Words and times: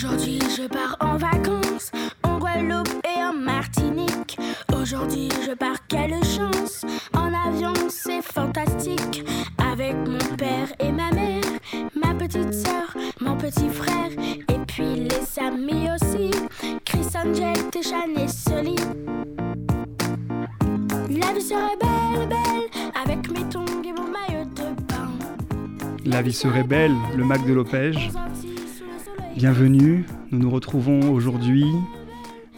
Aujourd'hui, 0.00 0.38
je 0.56 0.68
pars 0.68 0.96
en 1.00 1.16
vacances 1.16 1.90
en 2.22 2.38
Guadeloupe 2.38 2.88
et 3.04 3.20
en 3.20 3.32
Martinique. 3.32 4.38
Aujourd'hui, 4.72 5.28
je 5.44 5.52
pars, 5.54 5.88
quelle 5.88 6.14
chance! 6.22 6.86
En 7.14 7.32
avion, 7.34 7.72
c'est 7.88 8.22
fantastique. 8.22 9.24
Avec 9.58 9.96
mon 9.96 10.36
père 10.36 10.68
et 10.78 10.92
ma 10.92 11.10
mère, 11.10 11.42
ma 12.00 12.14
petite 12.14 12.54
soeur, 12.54 12.96
mon 13.20 13.36
petit 13.36 13.68
frère, 13.70 14.12
et 14.48 14.58
puis 14.68 15.08
les 15.08 15.42
amis 15.44 15.88
aussi. 15.92 16.30
Chris 16.84 17.08
Angel, 17.16 17.56
Téchan 17.72 18.14
et 18.16 18.28
Sully. 18.28 18.76
La 21.10 21.32
vie 21.32 21.42
serait 21.42 21.76
belle, 21.80 22.28
belle, 22.28 23.02
avec 23.04 23.28
mes 23.32 23.48
tongs 23.48 23.82
et 23.84 23.92
mon 23.92 24.06
maillot 24.06 24.44
de 24.44 24.80
bain. 24.84 25.10
La 26.04 26.22
vie 26.22 26.32
serait 26.32 26.62
belle, 26.62 26.94
le 27.16 27.24
Mac 27.24 27.44
de 27.44 27.52
Lopège. 27.52 28.12
Bienvenue, 29.38 30.04
nous 30.32 30.40
nous 30.40 30.50
retrouvons 30.50 31.12
aujourd'hui. 31.12 31.64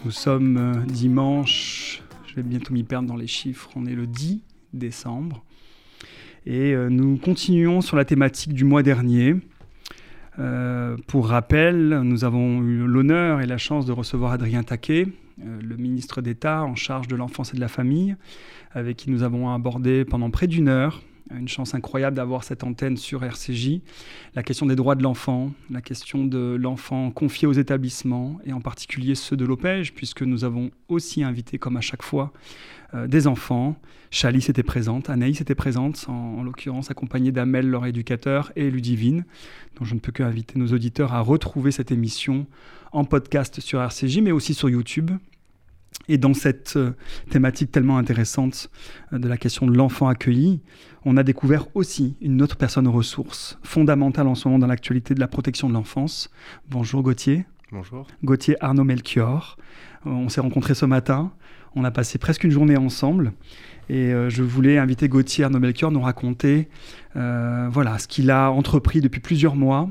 Nous 0.07 0.11
sommes 0.11 0.57
euh, 0.57 0.87
dimanche, 0.87 2.03
je 2.27 2.37
vais 2.37 2.43
bientôt 2.43 2.73
m'y 2.73 2.85
perdre 2.85 3.07
dans 3.07 3.17
les 3.17 3.27
chiffres, 3.27 3.69
on 3.77 3.85
est 3.85 3.95
le 3.95 4.07
10 4.07 4.41
décembre. 4.73 5.45
Et 6.47 6.73
euh, 6.73 6.89
nous 6.89 7.19
continuons 7.19 7.83
sur 7.83 7.99
la 7.99 8.07
thématique 8.07 8.55
du 8.55 8.65
mois 8.65 8.83
dernier. 8.83 9.37
Euh, 10.39 10.97
pour 11.07 11.29
rappel, 11.29 12.01
nous 12.03 12.25
avons 12.25 12.63
eu 12.63 12.87
l'honneur 12.87 13.43
et 13.43 13.47
la 13.47 13.59
chance 13.59 13.85
de 13.85 13.93
recevoir 13.93 14.33
Adrien 14.33 14.63
Taquet, 14.63 15.07
le 15.45 15.77
ministre 15.77 16.23
d'État 16.23 16.63
en 16.63 16.77
charge 16.77 17.09
de 17.09 17.15
l'enfance 17.15 17.53
et 17.53 17.57
de 17.57 17.61
la 17.61 17.69
famille, 17.69 18.17
avec 18.73 18.97
qui 18.97 19.11
nous 19.11 19.23
avons 19.23 19.51
abordé 19.51 20.07
pendant 20.07 20.31
près 20.31 20.47
d'une 20.47 20.69
heure 20.69 21.03
une 21.39 21.49
chance 21.49 21.75
incroyable 21.75 22.17
d'avoir 22.17 22.45
cette 22.45 22.65
antenne 22.65 22.97
sur 22.97 23.25
RCJ. 23.25 23.81
La 24.35 24.43
question 24.43 24.67
des 24.67 24.77
droits 24.77 24.95
de 24.95 25.03
l'enfant, 25.03 25.53
la 25.71 25.81
question 25.81 26.25
de 26.25 26.57
l'enfant 26.59 27.11
confié 27.11 27.47
aux 27.47 27.53
établissements, 27.53 28.39
et 28.45 28.53
en 28.53 28.61
particulier 28.61 29.15
ceux 29.15 29.37
de 29.37 29.45
l'OPEJ, 29.45 29.93
puisque 29.93 30.23
nous 30.23 30.45
avons 30.45 30.71
aussi 30.89 31.23
invité, 31.23 31.59
comme 31.59 31.77
à 31.77 31.81
chaque 31.81 32.03
fois, 32.03 32.33
euh, 32.95 33.07
des 33.07 33.27
enfants. 33.27 33.77
Chalice 34.11 34.49
était 34.49 34.65
présente, 34.65 35.09
Anaïs 35.09 35.41
était 35.41 35.55
présente, 35.55 36.07
en, 36.09 36.39
en 36.39 36.43
l'occurrence 36.43 36.91
accompagnée 36.91 37.31
d'Amel, 37.31 37.69
leur 37.69 37.87
éducateur, 37.87 38.51
et 38.57 38.71
Ludivine. 38.71 39.25
Donc 39.77 39.87
je 39.87 39.95
ne 39.95 40.01
peux 40.01 40.13
qu'inviter 40.13 40.59
nos 40.59 40.69
auditeurs 40.69 41.13
à 41.13 41.21
retrouver 41.21 41.71
cette 41.71 41.93
émission 41.93 42.47
en 42.93 43.05
podcast 43.05 43.61
sur 43.61 43.81
RCJ, 43.81 44.19
mais 44.19 44.33
aussi 44.33 44.55
sur 44.55 44.69
YouTube. 44.69 45.13
Et 46.09 46.19
dans 46.19 46.35
cette 46.35 46.75
euh, 46.77 46.93
thématique 47.31 47.71
tellement 47.71 47.99
intéressante 47.99 48.71
euh, 49.13 49.19
de 49.19 49.29
la 49.29 49.37
question 49.37 49.67
de 49.67 49.77
l'enfant 49.77 50.09
accueilli, 50.09 50.61
on 51.05 51.17
a 51.17 51.23
découvert 51.23 51.67
aussi 51.75 52.17
une 52.21 52.43
autre 52.43 52.57
personne 52.57 52.89
ressource 52.89 53.59
fondamentale 53.63 54.27
en 54.27 54.35
ce 54.35 54.49
moment 54.49 54.59
dans 54.59 54.67
l'actualité 54.67 55.15
de 55.15 55.21
la 55.21 55.29
protection 55.29 55.69
de 55.69 55.75
l'enfance. 55.75 56.31
Bonjour 56.69 57.03
Gauthier. 57.03 57.47
Bonjour. 57.73 58.07
Gauthier 58.25 58.57
Arnaud 58.61 58.85
Melchior. 58.85 59.57
Euh, 60.07 60.11
On 60.11 60.29
s'est 60.29 60.41
rencontrés 60.41 60.75
ce 60.75 60.87
matin. 60.87 61.33
On 61.77 61.85
a 61.85 61.91
passé 61.91 62.19
presque 62.19 62.45
une 62.45 62.51
journée 62.51 62.77
ensemble. 62.77 63.33
Et 63.89 64.13
je 64.29 64.45
voulais 64.45 64.79
inviter 64.79 65.09
Gauthier 65.09 65.43
Arnaud 65.43 65.59
Melchior 65.59 65.91
nous 65.91 66.01
raconter 66.01 66.69
euh, 67.17 67.69
voilà, 67.71 67.99
ce 67.99 68.07
qu'il 68.07 68.31
a 68.31 68.51
entrepris 68.51 69.01
depuis 69.01 69.21
plusieurs 69.21 69.57
mois 69.57 69.91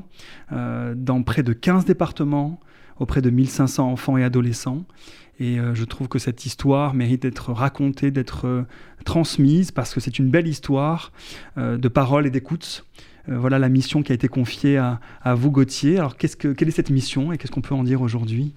euh, 0.52 0.94
dans 0.96 1.22
près 1.22 1.42
de 1.42 1.52
15 1.52 1.84
départements, 1.84 2.60
auprès 2.98 3.20
de 3.20 3.30
1500 3.30 3.90
enfants 3.92 4.16
et 4.16 4.24
adolescents. 4.24 4.84
Et 5.40 5.58
euh, 5.58 5.74
je 5.74 5.84
trouve 5.84 6.06
que 6.06 6.18
cette 6.18 6.44
histoire 6.44 6.92
mérite 6.92 7.22
d'être 7.22 7.52
racontée, 7.52 8.10
d'être 8.10 8.46
euh, 8.46 8.62
transmise, 9.06 9.72
parce 9.72 9.94
que 9.94 10.00
c'est 10.00 10.18
une 10.18 10.28
belle 10.28 10.46
histoire 10.46 11.12
euh, 11.56 11.78
de 11.78 11.88
parole 11.88 12.26
et 12.26 12.30
d'écoute. 12.30 12.84
Voilà 13.26 13.58
la 13.58 13.68
mission 13.68 14.02
qui 14.02 14.12
a 14.12 14.14
été 14.14 14.28
confiée 14.28 14.76
à, 14.76 14.98
vous, 15.34 15.50
Gauthier. 15.50 15.98
Alors, 15.98 16.16
quelle 16.16 16.68
est 16.68 16.72
cette 16.72 16.90
mission 16.90 17.32
et 17.32 17.38
qu'est-ce 17.38 17.52
qu'on 17.52 17.60
peut 17.60 17.74
en 17.74 17.84
dire 17.84 18.00
aujourd'hui? 18.02 18.52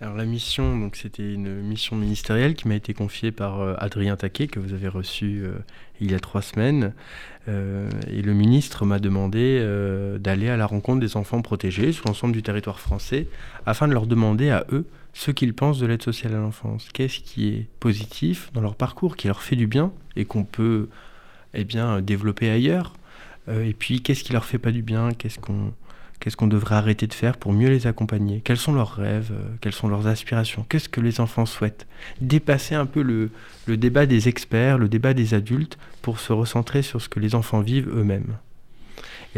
Alors 0.00 0.14
la 0.14 0.26
mission, 0.26 0.78
donc 0.78 0.94
c'était 0.94 1.34
une 1.34 1.62
mission 1.62 1.96
ministérielle 1.96 2.54
qui 2.54 2.68
m'a 2.68 2.76
été 2.76 2.94
confiée 2.94 3.32
par 3.32 3.60
Adrien 3.82 4.14
Taquet 4.14 4.46
que 4.46 4.60
vous 4.60 4.72
avez 4.72 4.86
reçu 4.86 5.42
il 6.00 6.12
y 6.12 6.14
a 6.14 6.20
trois 6.20 6.42
semaines. 6.42 6.92
Et 7.48 8.22
le 8.22 8.34
ministre 8.34 8.84
m'a 8.84 9.00
demandé 9.00 9.66
d'aller 10.20 10.48
à 10.48 10.56
la 10.56 10.66
rencontre 10.66 11.00
des 11.00 11.16
enfants 11.16 11.42
protégés 11.42 11.90
sur 11.90 12.06
l'ensemble 12.06 12.34
du 12.34 12.42
territoire 12.42 12.78
français 12.78 13.26
afin 13.66 13.88
de 13.88 13.94
leur 13.94 14.06
demander 14.06 14.50
à 14.50 14.64
eux 14.70 14.84
ce 15.18 15.32
qu'ils 15.32 15.52
pensent 15.52 15.80
de 15.80 15.86
l'aide 15.86 16.02
sociale 16.02 16.36
à 16.36 16.38
l'enfance. 16.38 16.88
Qu'est-ce 16.92 17.18
qui 17.18 17.48
est 17.48 17.66
positif 17.80 18.52
dans 18.52 18.60
leur 18.60 18.76
parcours, 18.76 19.16
qui 19.16 19.26
leur 19.26 19.42
fait 19.42 19.56
du 19.56 19.66
bien 19.66 19.90
et 20.14 20.24
qu'on 20.24 20.44
peut 20.44 20.88
eh 21.54 21.66
développer 22.02 22.48
ailleurs. 22.48 22.92
Euh, 23.48 23.64
et 23.64 23.72
puis 23.72 24.00
qu'est-ce 24.00 24.22
qui 24.22 24.32
leur 24.32 24.44
fait 24.44 24.58
pas 24.58 24.70
du 24.70 24.82
bien, 24.82 25.10
qu'est-ce 25.10 25.40
qu'on 25.40 25.72
Qu'est-ce 26.20 26.36
devrait 26.44 26.74
arrêter 26.74 27.06
de 27.06 27.14
faire 27.14 27.36
pour 27.36 27.52
mieux 27.52 27.68
les 27.68 27.86
accompagner? 27.86 28.40
Quels 28.44 28.56
sont 28.56 28.72
leurs 28.72 28.94
rêves? 28.94 29.32
Quelles 29.60 29.72
sont 29.72 29.88
leurs 29.88 30.08
aspirations? 30.08 30.66
Qu'est-ce 30.68 30.88
que 30.88 31.00
les 31.00 31.20
enfants 31.20 31.46
souhaitent? 31.46 31.86
Dépasser 32.20 32.74
un 32.74 32.86
peu 32.86 33.02
le 33.02 33.30
débat 33.76 34.04
des 34.04 34.28
experts, 34.28 34.78
le 34.78 34.88
débat 34.88 35.14
des 35.14 35.34
adultes, 35.34 35.78
pour 36.02 36.18
se 36.18 36.32
recentrer 36.32 36.82
sur 36.82 37.00
ce 37.00 37.08
que 37.08 37.20
les 37.20 37.36
enfants 37.36 37.60
vivent 37.60 37.88
eux-mêmes. 37.88 38.36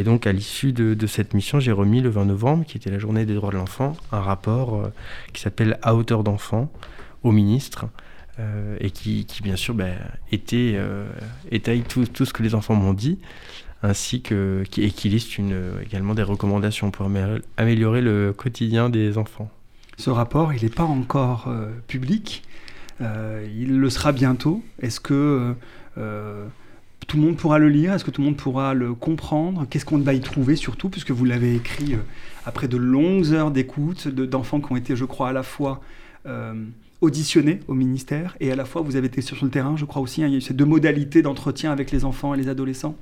Et 0.00 0.02
donc, 0.02 0.26
à 0.26 0.32
l'issue 0.32 0.72
de, 0.72 1.06
cette 1.06 1.34
mission, 1.34 1.60
j'ai 1.60 1.72
remis 1.72 2.00
le 2.00 2.08
20 2.08 2.24
novembre, 2.24 2.64
qui 2.64 2.78
était 2.78 2.90
la 2.90 2.98
journée 2.98 3.26
des 3.26 3.34
droits 3.34 3.50
de 3.50 3.58
l'enfant, 3.58 3.94
un 4.12 4.20
rapport 4.20 4.74
euh, 4.76 4.92
qui 5.34 5.42
s'appelle 5.42 5.78
À 5.82 5.94
hauteur 5.94 6.24
d'enfant 6.24 6.72
au 7.22 7.32
ministre, 7.32 7.84
euh, 8.38 8.78
et 8.80 8.92
qui, 8.92 9.26
bien 9.42 9.56
sûr, 9.56 9.74
bah, 9.74 9.88
était, 10.32 10.72
euh, 10.76 11.04
étaye 11.50 11.82
tout, 11.82 12.06
ce 12.14 12.32
que 12.32 12.42
les 12.42 12.54
enfants 12.54 12.74
m'ont 12.74 12.94
dit 12.94 13.18
ainsi 13.82 14.22
que 14.22 14.64
qui, 14.70 14.84
et 14.84 14.90
qui 14.90 15.10
liste 15.10 15.38
également 15.84 16.14
des 16.14 16.22
recommandations 16.22 16.90
pour 16.90 17.06
amé- 17.06 17.42
améliorer 17.58 18.00
le 18.00 18.32
quotidien 18.34 18.88
des 18.88 19.18
enfants. 19.18 19.50
Ce 19.98 20.08
rapport, 20.08 20.54
il 20.54 20.62
n'est 20.62 20.70
pas 20.70 20.84
encore 20.84 21.46
public. 21.88 22.42
Il 23.00 23.78
le 23.78 23.90
sera 23.90 24.12
bientôt. 24.12 24.62
Est-ce 24.80 25.00
que 25.00 25.54
tout 27.10 27.16
le 27.16 27.24
monde 27.24 27.36
pourra 27.36 27.58
le 27.58 27.68
lire 27.68 27.92
Est-ce 27.92 28.04
que 28.04 28.12
tout 28.12 28.20
le 28.20 28.26
monde 28.26 28.36
pourra 28.36 28.72
le 28.72 28.94
comprendre? 28.94 29.66
Qu'est-ce 29.68 29.84
qu'on 29.84 29.98
va 29.98 30.14
y 30.14 30.20
trouver 30.20 30.54
surtout, 30.54 30.88
puisque 30.88 31.10
vous 31.10 31.24
l'avez 31.24 31.56
écrit 31.56 31.94
euh, 31.94 31.98
après 32.46 32.68
de 32.68 32.76
longues 32.76 33.32
heures 33.32 33.50
d'écoute 33.50 34.06
de- 34.06 34.26
d'enfants 34.26 34.60
qui 34.60 34.70
ont 34.72 34.76
été, 34.76 34.94
je 34.94 35.04
crois, 35.04 35.30
à 35.30 35.32
la 35.32 35.42
fois 35.42 35.80
euh, 36.26 36.54
auditionnés 37.00 37.58
au 37.66 37.74
ministère 37.74 38.36
et 38.38 38.52
à 38.52 38.54
la 38.54 38.64
fois 38.64 38.82
vous 38.82 38.94
avez 38.94 39.08
été 39.08 39.22
sur 39.22 39.44
le 39.44 39.50
terrain, 39.50 39.76
je 39.76 39.86
crois 39.86 40.00
aussi. 40.00 40.22
hein, 40.22 40.28
il 40.28 40.32
y 40.32 40.34
a 40.34 40.38
eu 40.38 40.40
ces 40.40 40.54
deux 40.54 40.64
modalités 40.64 41.20
d'entretien 41.20 41.72
avec 41.72 41.90
les 41.90 42.04
enfants 42.04 42.32
et 42.32 42.36
les 42.36 42.48
adolescents? 42.48 42.94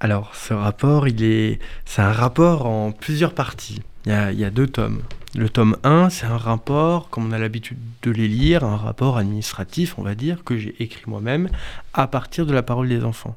Alors, 0.00 0.34
ce 0.34 0.52
rapport, 0.52 1.06
il 1.06 1.22
est, 1.22 1.60
c'est 1.84 2.02
un 2.02 2.10
rapport 2.12 2.66
en 2.66 2.90
plusieurs 2.90 3.32
parties. 3.32 3.80
Il 4.06 4.12
y 4.12 4.44
a, 4.44 4.50
deux 4.50 4.66
tomes. 4.66 5.00
Le 5.34 5.48
tome 5.48 5.76
1, 5.82 6.10
c'est 6.10 6.26
un 6.26 6.36
rapport, 6.36 7.08
comme 7.08 7.26
on 7.28 7.32
a 7.32 7.38
l'habitude 7.38 7.78
de 8.02 8.10
les 8.10 8.28
lire, 8.28 8.62
un 8.62 8.76
rapport 8.76 9.16
administratif, 9.16 9.98
on 9.98 10.02
va 10.02 10.14
dire, 10.14 10.44
que 10.44 10.58
j'ai 10.58 10.74
écrit 10.78 11.04
moi-même 11.06 11.48
à 11.94 12.06
partir 12.06 12.44
de 12.44 12.52
la 12.52 12.62
parole 12.62 12.88
des 12.88 13.02
enfants. 13.02 13.36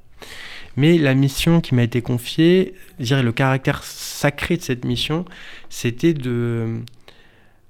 Mais 0.76 0.98
la 0.98 1.16
mission 1.16 1.62
qui 1.62 1.74
m'a 1.74 1.84
été 1.84 2.02
confiée, 2.02 2.76
je 3.00 3.16
le 3.16 3.32
caractère 3.32 3.84
sacré 3.84 4.58
de 4.58 4.62
cette 4.62 4.84
mission, 4.86 5.26
c'était 5.70 6.14
de, 6.14 6.82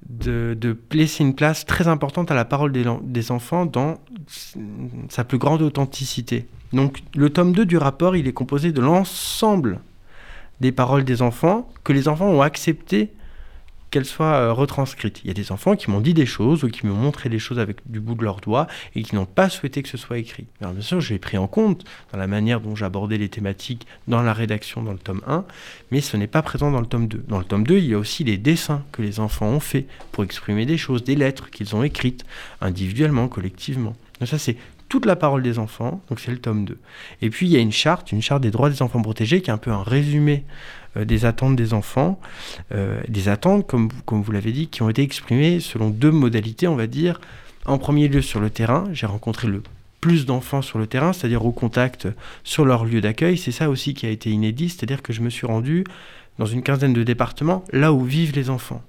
de, 0.10 0.78
laisser 0.92 1.24
une 1.24 1.36
place 1.36 1.66
très 1.66 1.88
importante 1.88 2.32
à 2.32 2.36
la 2.36 2.46
parole 2.46 2.72
des, 2.72 2.84
des 3.04 3.32
enfants 3.32 3.66
dans 3.66 4.00
sa 5.10 5.24
plus 5.24 5.38
grande 5.38 5.62
authenticité. 5.62 6.48
Donc 6.74 7.00
le 7.16 7.30
tome 7.30 7.54
2 7.54 7.66
du 7.66 7.78
rapport, 7.78 8.16
il 8.16 8.28
est 8.28 8.34
composé 8.34 8.72
de 8.72 8.82
l'ensemble 8.82 9.80
des 10.62 10.72
paroles 10.72 11.04
des 11.04 11.22
enfants 11.22 11.70
que 11.84 11.94
les 11.94 12.08
enfants 12.08 12.28
ont 12.28 12.42
accepté 12.42 13.12
qu'elles 13.92 14.06
soient 14.06 14.36
euh, 14.36 14.54
retranscrites. 14.54 15.22
Il 15.24 15.28
y 15.28 15.32
a 15.32 15.34
des 15.34 15.52
enfants 15.52 15.76
qui 15.76 15.90
m'ont 15.90 16.02
dit 16.02 16.14
des 16.14 16.26
choses 16.26 16.64
ou 16.64 16.70
qui 16.70 16.86
m'ont 16.86 16.96
montré 16.96 17.30
des 17.30 17.40
choses 17.40 17.60
avec 17.60 17.78
du 17.90 18.00
bout 18.00 18.16
de 18.16 18.24
leurs 18.24 18.42
doigts 18.42 18.68
et 18.96 19.04
qui 19.04 19.16
n'ont 19.16 19.26
pas 19.26 19.50
souhaité 19.50 19.82
que 19.82 19.90
ce 19.90 19.98
soit 19.98 20.18
écrit. 20.18 20.46
Alors 20.62 20.74
bien 20.74 20.82
sûr, 20.82 21.00
je 21.00 21.14
l'ai 21.14 21.20
pris 21.20 21.38
en 21.38 21.48
compte 21.48 21.86
dans 22.12 22.18
la 22.18 22.28
manière 22.28 22.60
dont 22.60 22.76
j'abordais 22.76 23.18
les 23.18 23.30
thématiques 23.30 23.88
dans 24.08 24.22
la 24.22 24.34
rédaction 24.34 24.82
dans 24.82 24.92
le 24.92 25.00
tome 25.00 25.22
1, 25.28 25.46
mais 25.92 26.02
ce 26.02 26.18
n'est 26.18 26.28
pas 26.28 26.42
présent 26.42 26.72
dans 26.72 26.82
le 26.82 26.88
tome 26.88 27.08
2. 27.08 27.24
Dans 27.28 27.40
le 27.40 27.46
tome 27.46 27.66
2, 27.66 27.78
il 27.78 27.86
y 27.86 27.94
a 27.94 27.98
aussi 27.98 28.24
les 28.24 28.38
dessins 28.38 28.84
que 28.92 29.02
les 29.02 29.20
enfants 29.20 29.48
ont 29.48 29.60
faits 29.60 29.88
pour 30.12 30.24
exprimer 30.24 30.66
des 30.66 30.78
choses, 30.78 31.04
des 31.04 31.16
lettres 31.16 31.50
qu'ils 31.50 31.76
ont 31.76 31.84
écrites 31.84 32.26
individuellement, 32.62 33.28
collectivement. 33.28 33.96
Donc 34.20 34.28
ça, 34.28 34.38
c'est 34.38 34.58
toute 34.90 35.06
la 35.06 35.16
parole 35.16 35.44
des 35.44 35.60
enfants, 35.60 36.02
donc 36.10 36.20
c'est 36.20 36.32
le 36.32 36.40
tome 36.40 36.66
2. 36.66 36.78
Et 37.22 37.30
puis 37.30 37.48
il 37.48 37.52
y 37.52 37.58
a 37.58 37.60
une 37.60 37.72
charte, 37.72 38.12
une 38.12 38.22
charte 38.22 38.42
des 38.42 38.52
droits 38.52 38.70
des 38.70 38.82
enfants 38.82 39.02
protégés, 39.02 39.42
qui 39.42 39.50
est 39.50 39.54
un 39.54 39.58
peu 39.58 39.72
un 39.72 39.84
résumé 39.84 40.46
euh, 40.98 41.06
des 41.06 41.26
attentes 41.26 41.56
des 41.56 41.74
enfants, 41.74 42.20
euh, 42.74 43.02
des 43.08 43.30
attentes, 43.30 43.68
comme, 43.68 43.90
comme 44.06 44.22
vous 44.22 44.32
l'avez 44.32 44.52
dit, 44.52 44.68
qui 44.68 44.82
ont 44.82 44.90
été 44.90 45.02
exprimées 45.02 45.60
selon 45.60 45.90
deux 45.90 46.12
modalités, 46.12 46.68
on 46.68 46.76
va 46.76 46.88
dire. 46.88 47.20
En 47.66 47.78
premier 47.78 48.08
lieu, 48.08 48.22
sur 48.22 48.40
le 48.40 48.50
terrain, 48.50 48.86
j'ai 48.94 49.06
rencontré 49.06 49.48
le 49.48 49.62
plus 50.00 50.26
d'enfants 50.26 50.62
sur 50.62 50.80
le 50.80 50.88
terrain, 50.88 51.12
c'est-à-dire 51.12 51.46
au 51.46 51.52
contact 51.52 52.08
sur 52.44 52.66
leur 52.66 52.86
lieu 52.86 53.02
d'accueil. 53.02 53.38
C'est 53.38 53.52
ça 53.52 53.70
aussi 53.70 53.94
qui 53.94 54.06
a 54.06 54.10
été 54.10 54.30
inédit, 54.30 54.70
c'est-à-dire 54.70 55.02
que 55.02 55.12
je 55.12 55.22
me 55.22 55.30
suis 55.30 55.48
rendu 55.48 55.84
dans 56.40 56.46
une 56.46 56.62
quinzaine 56.62 56.94
de 56.94 57.04
départements, 57.04 57.64
là 57.74 57.92
où 57.92 58.04
vivent 58.04 58.36
les 58.36 58.50
enfants. 58.50 58.84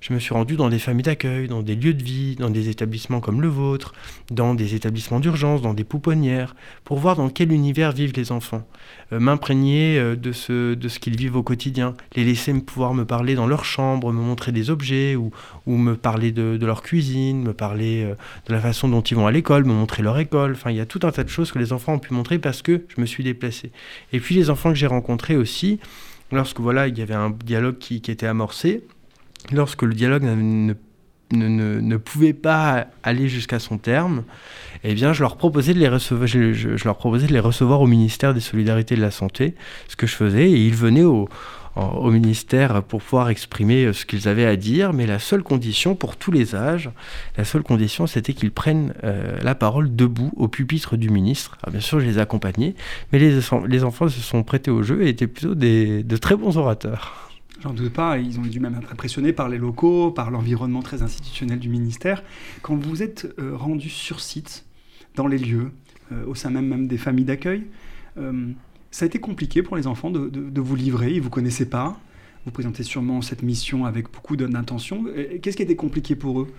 Je 0.00 0.12
me 0.12 0.18
suis 0.18 0.34
rendu 0.34 0.56
dans 0.56 0.68
des 0.68 0.78
familles 0.78 1.02
d'accueil, 1.02 1.48
dans 1.48 1.62
des 1.62 1.74
lieux 1.74 1.94
de 1.94 2.02
vie, 2.02 2.36
dans 2.36 2.50
des 2.50 2.68
établissements 2.68 3.20
comme 3.20 3.42
le 3.42 3.48
vôtre, 3.48 3.92
dans 4.30 4.54
des 4.54 4.74
établissements 4.74 5.20
d'urgence, 5.20 5.62
dans 5.62 5.74
des 5.74 5.84
pouponnières, 5.84 6.54
pour 6.84 6.98
voir 6.98 7.16
dans 7.16 7.28
quel 7.28 7.52
univers 7.52 7.92
vivent 7.92 8.12
les 8.14 8.32
enfants, 8.32 8.66
euh, 9.12 9.20
m'imprégner 9.20 9.98
euh, 9.98 10.16
de 10.16 10.32
ce, 10.32 10.74
de 10.74 10.88
ce 10.88 10.98
qu'ils 10.98 11.16
vivent 11.16 11.36
au 11.36 11.42
quotidien, 11.42 11.94
les 12.14 12.24
laisser 12.24 12.52
pouvoir 12.54 12.94
me 12.94 13.04
parler 13.04 13.34
dans 13.34 13.46
leur 13.46 13.64
chambre, 13.64 14.12
me 14.12 14.20
montrer 14.20 14.52
des 14.52 14.70
objets 14.70 15.16
ou, 15.16 15.30
ou 15.66 15.76
me 15.76 15.96
parler 15.96 16.32
de, 16.32 16.56
de, 16.56 16.66
leur 16.66 16.82
cuisine, 16.82 17.42
me 17.42 17.52
parler 17.52 18.04
euh, 18.04 18.14
de 18.46 18.52
la 18.52 18.60
façon 18.60 18.88
dont 18.88 19.02
ils 19.02 19.16
vont 19.16 19.26
à 19.26 19.32
l'école, 19.32 19.64
me 19.64 19.72
montrer 19.72 20.02
leur 20.02 20.18
école. 20.18 20.52
Enfin, 20.52 20.70
il 20.70 20.76
y 20.76 20.80
a 20.80 20.86
tout 20.86 21.00
un 21.02 21.10
tas 21.10 21.24
de 21.24 21.28
choses 21.28 21.52
que 21.52 21.58
les 21.58 21.72
enfants 21.72 21.94
ont 21.94 21.98
pu 21.98 22.14
montrer 22.14 22.38
parce 22.38 22.62
que 22.62 22.84
je 22.94 23.00
me 23.00 23.06
suis 23.06 23.24
déplacé. 23.24 23.70
Et 24.12 24.20
puis 24.20 24.34
les 24.34 24.50
enfants 24.50 24.70
que 24.70 24.76
j'ai 24.76 24.86
rencontrés 24.86 25.36
aussi, 25.36 25.80
lorsque 26.32 26.60
voilà, 26.60 26.88
il 26.88 26.98
y 26.98 27.02
avait 27.02 27.14
un 27.14 27.30
dialogue 27.30 27.78
qui, 27.78 28.00
qui 28.00 28.10
était 28.10 28.26
amorcé, 28.26 28.82
lorsque 29.52 29.82
le 29.82 29.94
dialogue 29.94 30.22
ne, 30.22 30.74
ne, 31.32 31.80
ne, 31.80 31.96
pouvait 31.96 32.32
pas 32.32 32.86
aller 33.02 33.28
jusqu'à 33.28 33.58
son 33.58 33.78
terme, 33.78 34.24
eh 34.84 34.94
bien, 34.94 35.12
je 35.12 35.22
leur, 35.22 35.36
proposais 35.36 35.74
de 35.74 35.78
les 35.78 35.88
recevoir, 35.88 36.26
je, 36.26 36.84
leur 36.84 36.96
proposais 36.96 37.26
de 37.26 37.32
les 37.32 37.40
recevoir 37.40 37.80
au 37.80 37.86
ministère 37.86 38.34
des 38.34 38.40
Solidarités 38.40 38.94
et 38.94 38.98
de 38.98 39.02
la 39.02 39.10
Santé, 39.10 39.54
ce 39.88 39.96
que 39.96 40.06
je 40.06 40.14
faisais, 40.14 40.50
et 40.50 40.66
ils 40.66 40.74
venaient 40.74 41.04
au, 41.04 41.28
ministère 42.04 42.82
pour 42.82 43.02
pouvoir 43.02 43.28
exprimer 43.28 43.92
ce 43.92 44.06
qu'ils 44.06 44.28
avaient 44.28 44.46
à 44.46 44.56
dire, 44.56 44.94
mais 44.94 45.06
la 45.06 45.18
seule 45.18 45.42
condition 45.42 45.94
pour 45.94 46.16
tous 46.16 46.30
les 46.32 46.54
âges, 46.54 46.88
la 47.36 47.44
seule 47.44 47.62
condition, 47.62 48.06
c'était 48.06 48.32
qu'ils 48.32 48.50
prennent 48.50 48.94
euh, 49.04 49.36
la 49.42 49.54
parole 49.54 49.94
debout 49.94 50.32
au 50.36 50.48
pupitre 50.48 50.96
du 50.96 51.10
ministre. 51.10 51.58
Bien 51.70 51.80
sûr, 51.80 52.00
je 52.00 52.06
les 52.06 52.16
accompagnais, 52.16 52.74
mais 53.12 53.18
les, 53.18 53.40
les 53.68 53.84
enfants 53.84 54.08
se 54.08 54.20
sont 54.20 54.42
prêtés 54.42 54.70
au 54.70 54.82
jeu 54.82 55.02
et 55.02 55.10
étaient 55.10 55.26
plutôt 55.26 55.54
des, 55.54 56.02
de 56.02 56.16
très 56.16 56.36
bons 56.36 56.56
orateurs. 56.56 57.25
J'en 57.60 57.72
doute 57.72 57.92
pas, 57.92 58.18
ils 58.18 58.38
ont 58.38 58.42
dû 58.42 58.60
même 58.60 58.74
être 58.74 58.92
impressionnés 58.92 59.32
par 59.32 59.48
les 59.48 59.58
locaux, 59.58 60.10
par 60.10 60.30
l'environnement 60.30 60.82
très 60.82 61.02
institutionnel 61.02 61.58
du 61.58 61.68
ministère. 61.68 62.22
Quand 62.62 62.76
vous 62.76 63.02
êtes 63.02 63.34
euh, 63.38 63.56
rendu 63.56 63.88
sur 63.88 64.20
site, 64.20 64.64
dans 65.14 65.26
les 65.26 65.38
lieux, 65.38 65.70
euh, 66.12 66.26
au 66.26 66.34
sein 66.34 66.50
même, 66.50 66.86
des 66.86 66.98
familles 66.98 67.24
d'accueil, 67.24 67.66
euh, 68.18 68.50
ça 68.90 69.04
a 69.04 69.06
été 69.06 69.18
compliqué 69.18 69.62
pour 69.62 69.76
les 69.76 69.86
enfants 69.86 70.10
de, 70.10 70.28
de, 70.28 70.50
de 70.50 70.60
vous 70.60 70.76
livrer, 70.76 71.12
ils 71.12 71.18
ne 71.18 71.22
vous 71.22 71.30
connaissaient 71.30 71.68
pas. 71.68 71.98
Vous 72.44 72.52
présentez 72.52 72.82
sûrement 72.84 73.22
cette 73.22 73.42
mission 73.42 73.86
avec 73.86 74.12
beaucoup 74.12 74.36
d'intention. 74.36 75.04
Qu'est-ce 75.42 75.56
qui 75.56 75.62
a 75.62 75.64
été 75.64 75.74
compliqué 75.74 76.14
pour 76.14 76.42
eux? 76.42 76.52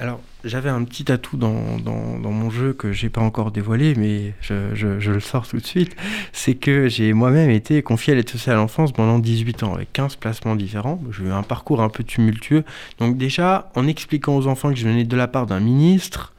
Alors, 0.00 0.18
j'avais 0.44 0.70
un 0.70 0.82
petit 0.84 1.12
atout 1.12 1.36
dans, 1.36 1.52
mon 1.52 2.48
jeu 2.48 2.72
que 2.72 2.90
j'ai 2.90 3.10
pas 3.10 3.20
encore 3.20 3.52
dévoilé, 3.52 3.94
mais 3.94 4.32
je, 4.40 4.74
je, 4.74 5.10
le 5.10 5.20
sors 5.20 5.46
tout 5.46 5.58
de 5.58 5.66
suite. 5.66 5.94
C'est 6.32 6.54
que 6.54 6.88
j'ai 6.88 7.12
moi-même 7.12 7.50
été 7.50 7.82
confié 7.82 8.14
à 8.14 8.16
l'aide 8.16 8.30
sociale 8.30 8.56
à 8.56 8.58
l'enfance 8.60 8.92
pendant 8.92 9.18
18 9.18 9.62
ans, 9.62 9.74
avec 9.74 9.92
15 9.92 10.16
placements 10.16 10.56
différents. 10.56 10.98
J'ai 11.10 11.24
eu 11.24 11.30
un 11.30 11.42
parcours 11.42 11.82
un 11.82 11.90
peu 11.90 12.02
tumultueux. 12.02 12.64
Donc, 12.98 13.18
déjà, 13.18 13.70
en 13.74 13.86
expliquant 13.86 14.34
aux 14.36 14.46
enfants 14.46 14.70
que 14.70 14.76
je 14.76 14.86
venais 14.86 15.04
de 15.04 15.16
la 15.16 15.28
part 15.28 15.44
d'un 15.44 15.60
ministre, 15.60 16.32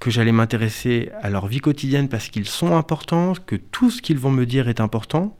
que 0.00 0.10
j'allais 0.10 0.32
m'intéresser 0.32 1.10
à 1.20 1.28
leur 1.28 1.48
vie 1.48 1.60
quotidienne 1.60 2.08
parce 2.08 2.28
qu'ils 2.28 2.48
sont 2.48 2.74
importants, 2.74 3.34
que 3.44 3.56
tout 3.56 3.90
ce 3.90 4.00
qu'ils 4.00 4.18
vont 4.18 4.30
me 4.30 4.46
dire 4.46 4.70
est 4.70 4.80
important, 4.80 5.36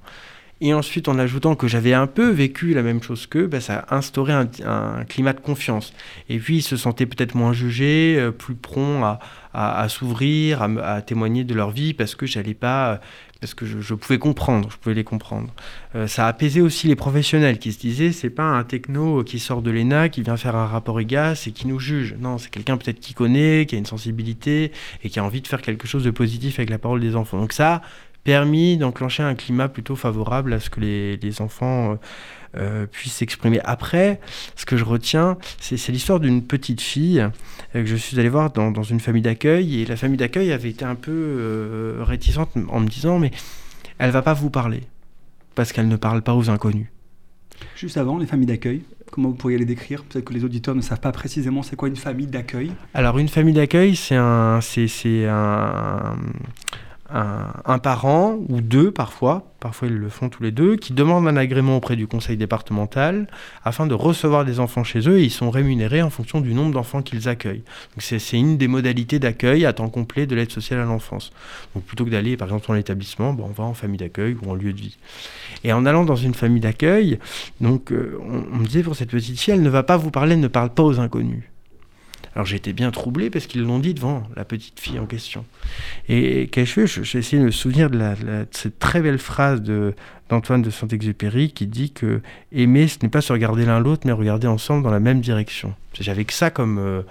et 0.60 0.74
ensuite, 0.74 1.06
en 1.08 1.18
ajoutant 1.18 1.54
que 1.54 1.68
j'avais 1.68 1.94
un 1.94 2.08
peu 2.08 2.30
vécu 2.30 2.74
la 2.74 2.82
même 2.82 3.00
chose 3.00 3.26
qu'eux, 3.26 3.46
bah, 3.46 3.60
ça 3.60 3.84
a 3.88 3.96
instauré 3.96 4.32
un, 4.32 5.04
climat 5.08 5.32
de 5.32 5.40
confiance. 5.40 5.92
Et 6.28 6.38
puis, 6.38 6.58
ils 6.58 6.62
se 6.62 6.76
sentaient 6.76 7.06
peut-être 7.06 7.36
moins 7.36 7.52
jugés, 7.52 8.16
euh, 8.18 8.32
plus 8.32 8.56
prompts 8.56 9.18
à, 9.54 9.88
s'ouvrir, 9.88 10.62
à, 10.62 11.02
témoigner 11.02 11.44
de 11.44 11.54
leur 11.54 11.70
vie, 11.70 11.94
parce 11.94 12.14
que 12.14 12.26
j'allais 12.26 12.54
pas, 12.54 13.00
parce 13.40 13.54
que 13.54 13.66
je, 13.66 13.94
pouvais 13.94 14.18
comprendre, 14.18 14.68
je 14.70 14.76
pouvais 14.76 14.94
les 14.94 15.04
comprendre. 15.04 15.52
Euh, 15.94 16.06
ça 16.08 16.26
a 16.26 16.28
apaisé 16.28 16.60
aussi 16.60 16.88
les 16.88 16.96
professionnels 16.96 17.58
qui 17.58 17.72
se 17.72 17.78
disaient, 17.78 18.10
c'est 18.10 18.30
pas 18.30 18.44
un 18.44 18.64
techno 18.64 19.22
qui 19.22 19.38
sort 19.38 19.62
de 19.62 19.70
l'ENA, 19.70 20.08
qui 20.08 20.22
vient 20.22 20.36
faire 20.36 20.56
un 20.56 20.66
rapport 20.66 21.00
IGAS 21.00 21.44
et 21.46 21.52
qui 21.52 21.68
nous 21.68 21.78
juge. 21.78 22.16
Non, 22.18 22.38
c'est 22.38 22.50
quelqu'un 22.50 22.76
peut-être 22.76 23.00
qui 23.00 23.14
connaît, 23.14 23.66
qui 23.66 23.76
a 23.76 23.78
une 23.78 23.86
sensibilité 23.86 24.72
et 25.04 25.08
qui 25.08 25.20
a 25.20 25.24
envie 25.24 25.40
de 25.40 25.46
faire 25.46 25.62
quelque 25.62 25.86
chose 25.86 26.04
de 26.04 26.10
positif 26.10 26.58
avec 26.58 26.70
la 26.70 26.78
parole 26.78 27.00
des 27.00 27.14
enfants. 27.14 27.38
Donc 27.38 27.52
ça, 27.52 27.80
permis 28.24 28.76
d'enclencher 28.76 29.22
un 29.22 29.34
climat 29.34 29.68
plutôt 29.68 29.96
favorable 29.96 30.52
à 30.52 30.60
ce 30.60 30.70
que 30.70 30.80
les, 30.80 31.16
les 31.16 31.40
enfants 31.40 31.92
euh, 31.92 31.96
euh, 32.56 32.86
puissent 32.86 33.14
s'exprimer. 33.14 33.60
Après, 33.64 34.20
ce 34.56 34.64
que 34.64 34.76
je 34.76 34.84
retiens, 34.84 35.36
c'est 35.60 35.92
l'histoire 35.92 36.18
d'une 36.18 36.42
petite 36.42 36.80
fille 36.80 37.20
euh, 37.20 37.30
que 37.72 37.86
je 37.86 37.96
suis 37.96 38.18
allé 38.18 38.28
voir 38.28 38.50
dans, 38.50 38.70
dans 38.70 38.82
une 38.82 39.00
famille 39.00 39.22
d'accueil, 39.22 39.80
et 39.80 39.84
la 39.84 39.96
famille 39.96 40.16
d'accueil 40.16 40.52
avait 40.52 40.70
été 40.70 40.84
un 40.84 40.94
peu 40.94 41.12
euh, 41.12 41.98
réticente 42.00 42.50
en 42.70 42.80
me 42.80 42.88
disant, 42.88 43.18
mais 43.18 43.30
elle 43.98 44.10
va 44.10 44.22
pas 44.22 44.34
vous 44.34 44.50
parler, 44.50 44.82
parce 45.54 45.72
qu'elle 45.72 45.88
ne 45.88 45.96
parle 45.96 46.22
pas 46.22 46.34
aux 46.34 46.48
inconnus. 46.48 46.86
Juste 47.76 47.96
avant, 47.96 48.18
les 48.18 48.26
familles 48.26 48.46
d'accueil, 48.46 48.82
comment 49.10 49.28
vous 49.28 49.34
pourriez 49.34 49.58
les 49.58 49.64
décrire? 49.64 50.04
Peut-être 50.04 50.24
que 50.24 50.32
les 50.32 50.44
auditeurs 50.44 50.74
ne 50.74 50.80
savent 50.80 51.00
pas 51.00 51.12
précisément 51.12 51.62
c'est 51.62 51.76
quoi 51.76 51.88
une 51.88 51.96
famille 51.96 52.28
d'accueil. 52.28 52.72
Alors 52.94 53.18
une 53.18 53.28
famille 53.28 53.54
d'accueil, 53.54 53.96
c'est 53.96 54.16
un, 54.16 54.60
c'est 54.60 55.26
un, 55.26 56.16
un, 57.10 57.78
parent 57.78 58.38
ou 58.48 58.60
deux 58.60 58.90
parfois, 58.90 59.50
parfois 59.60 59.88
ils 59.88 59.94
le 59.94 60.08
font 60.10 60.28
tous 60.28 60.42
les 60.42 60.50
deux, 60.50 60.76
qui 60.76 60.92
demandent 60.92 61.26
un 61.26 61.36
agrément 61.36 61.76
auprès 61.76 61.96
du 61.96 62.06
conseil 62.06 62.36
départemental 62.36 63.28
afin 63.64 63.86
de 63.86 63.94
recevoir 63.94 64.44
des 64.44 64.60
enfants 64.60 64.84
chez 64.84 65.08
eux 65.08 65.18
et 65.18 65.24
ils 65.24 65.30
sont 65.30 65.50
rémunérés 65.50 66.02
en 66.02 66.10
fonction 66.10 66.40
du 66.40 66.52
nombre 66.52 66.72
d'enfants 66.72 67.00
qu'ils 67.00 67.28
accueillent. 67.28 67.62
C'est 67.98 68.18
une 68.32 68.58
des 68.58 68.68
modalités 68.68 69.18
d'accueil 69.18 69.64
à 69.64 69.72
temps 69.72 69.88
complet 69.88 70.26
de 70.26 70.34
l'aide 70.34 70.50
sociale 70.50 70.80
à 70.80 70.84
l'enfance. 70.84 71.32
Donc 71.74 71.84
plutôt 71.84 72.04
que 72.04 72.10
d'aller 72.10 72.36
par 72.36 72.48
exemple 72.48 72.66
dans 72.68 72.74
l'établissement, 72.74 73.32
bon, 73.32 73.44
on 73.48 73.52
va 73.52 73.64
en 73.64 73.74
famille 73.74 73.98
d'accueil 73.98 74.36
ou 74.42 74.50
en 74.50 74.54
lieu 74.54 74.72
de 74.72 74.78
vie. 74.78 74.98
Et 75.64 75.72
en 75.72 75.86
allant 75.86 76.04
dans 76.04 76.16
une 76.16 76.34
famille 76.34 76.60
d'accueil, 76.60 77.18
donc 77.60 77.90
euh, 77.90 78.18
on, 78.20 78.44
on 78.52 78.56
me 78.58 78.66
disait 78.66 78.82
pour 78.82 78.96
cette 78.96 79.10
petite 79.10 79.40
fille, 79.40 79.54
elle 79.54 79.62
ne 79.62 79.70
va 79.70 79.82
pas 79.82 79.96
vous 79.96 80.10
parler, 80.10 80.34
elle 80.34 80.40
ne 80.40 80.48
parle 80.48 80.70
pas 80.70 80.82
aux 80.82 81.00
inconnus. 81.00 81.44
Alors 82.38 82.46
été 82.54 82.72
bien 82.72 82.92
troublé 82.92 83.30
parce 83.30 83.48
qu'ils 83.48 83.62
l'ont 83.64 83.80
dit 83.80 83.94
devant 83.94 84.22
la 84.36 84.44
petite 84.44 84.78
fille 84.78 85.00
en 85.00 85.06
question. 85.06 85.44
Et 86.08 86.48
fait? 86.66 86.86
J'ai 86.86 87.18
essayé 87.18 87.42
de 87.42 87.46
me 87.46 87.50
souvenir 87.50 87.90
de, 87.90 87.98
la, 87.98 88.14
de, 88.14 88.46
cette 88.52 88.78
très 88.78 89.00
belle 89.00 89.18
phrase 89.18 89.60
d'Antoine 89.60 90.62
de, 90.62 90.66
de 90.66 90.70
Saint-Exupéry 90.70 91.50
qui 91.50 91.66
dit 91.66 91.90
que 91.90 92.20
aimer, 92.52 92.86
ce 92.86 92.98
n'est 93.02 93.08
pas 93.08 93.22
se 93.22 93.32
regarder 93.32 93.66
l'un 93.66 93.80
l'autre, 93.80 94.02
mais 94.04 94.12
regarder 94.12 94.46
ensemble 94.46 94.84
dans 94.84 94.92
la 94.92 95.00
même 95.00 95.20
direction. 95.20 95.74
J'avais 95.98 96.24
que 96.24 96.32
ça 96.32 96.50
comme, 96.50 96.78
euh, 96.78 97.02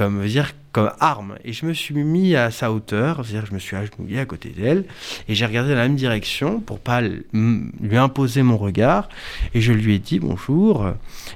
comme 0.00 0.24
dire 0.24 0.54
comme 0.72 0.92
arme. 0.98 1.34
Et 1.44 1.52
je 1.52 1.66
me 1.66 1.74
suis 1.74 1.92
mis 1.92 2.34
à 2.34 2.50
sa 2.50 2.72
hauteur, 2.72 3.16
c'est-à-dire 3.22 3.44
je 3.44 3.52
me 3.52 3.58
suis 3.58 3.76
agenouillé 3.76 4.18
à 4.18 4.24
côté 4.24 4.48
d'elle, 4.48 4.86
et 5.28 5.34
j'ai 5.34 5.44
regardé 5.44 5.72
dans 5.72 5.76
la 5.76 5.88
même 5.88 5.96
direction 5.96 6.58
pour 6.58 6.78
pas 6.78 7.02
lui 7.02 7.96
imposer 7.98 8.42
mon 8.42 8.56
regard, 8.56 9.10
et 9.52 9.60
je 9.60 9.74
lui 9.74 9.94
ai 9.94 9.98
dit 9.98 10.18
bonjour, 10.18 10.86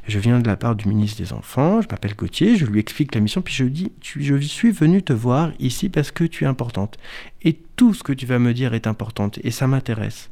je 0.09 0.19
viens 0.19 0.41
de 0.41 0.47
la 0.47 0.57
part 0.57 0.77
du 0.77 0.89
ministre 0.89 1.21
des 1.23 1.35
Enfants, 1.35 1.83
je 1.83 1.89
m'appelle 1.91 2.15
Gauthier, 2.17 2.57
je 2.57 2.65
lui 2.65 2.81
explique 2.81 3.15
la 3.15 3.21
mission, 3.21 3.43
puis 3.43 3.53
je 3.53 3.65
dis, 3.65 3.93
je 4.01 4.37
suis 4.37 4.71
venu 4.71 5.03
te 5.03 5.13
voir 5.13 5.53
ici 5.59 5.91
parce 5.91 6.11
que 6.11 6.25
tu 6.25 6.45
es 6.45 6.47
importante, 6.47 6.97
et 7.43 7.59
tout 7.77 7.93
ce 7.93 8.03
que 8.03 8.15
tu 8.15 8.25
vas 8.25 8.39
me 8.39 8.55
dire 8.55 8.73
est 8.73 8.87
important, 8.87 9.31
et 9.43 9.51
ça 9.51 9.67
m'intéresse. 9.67 10.31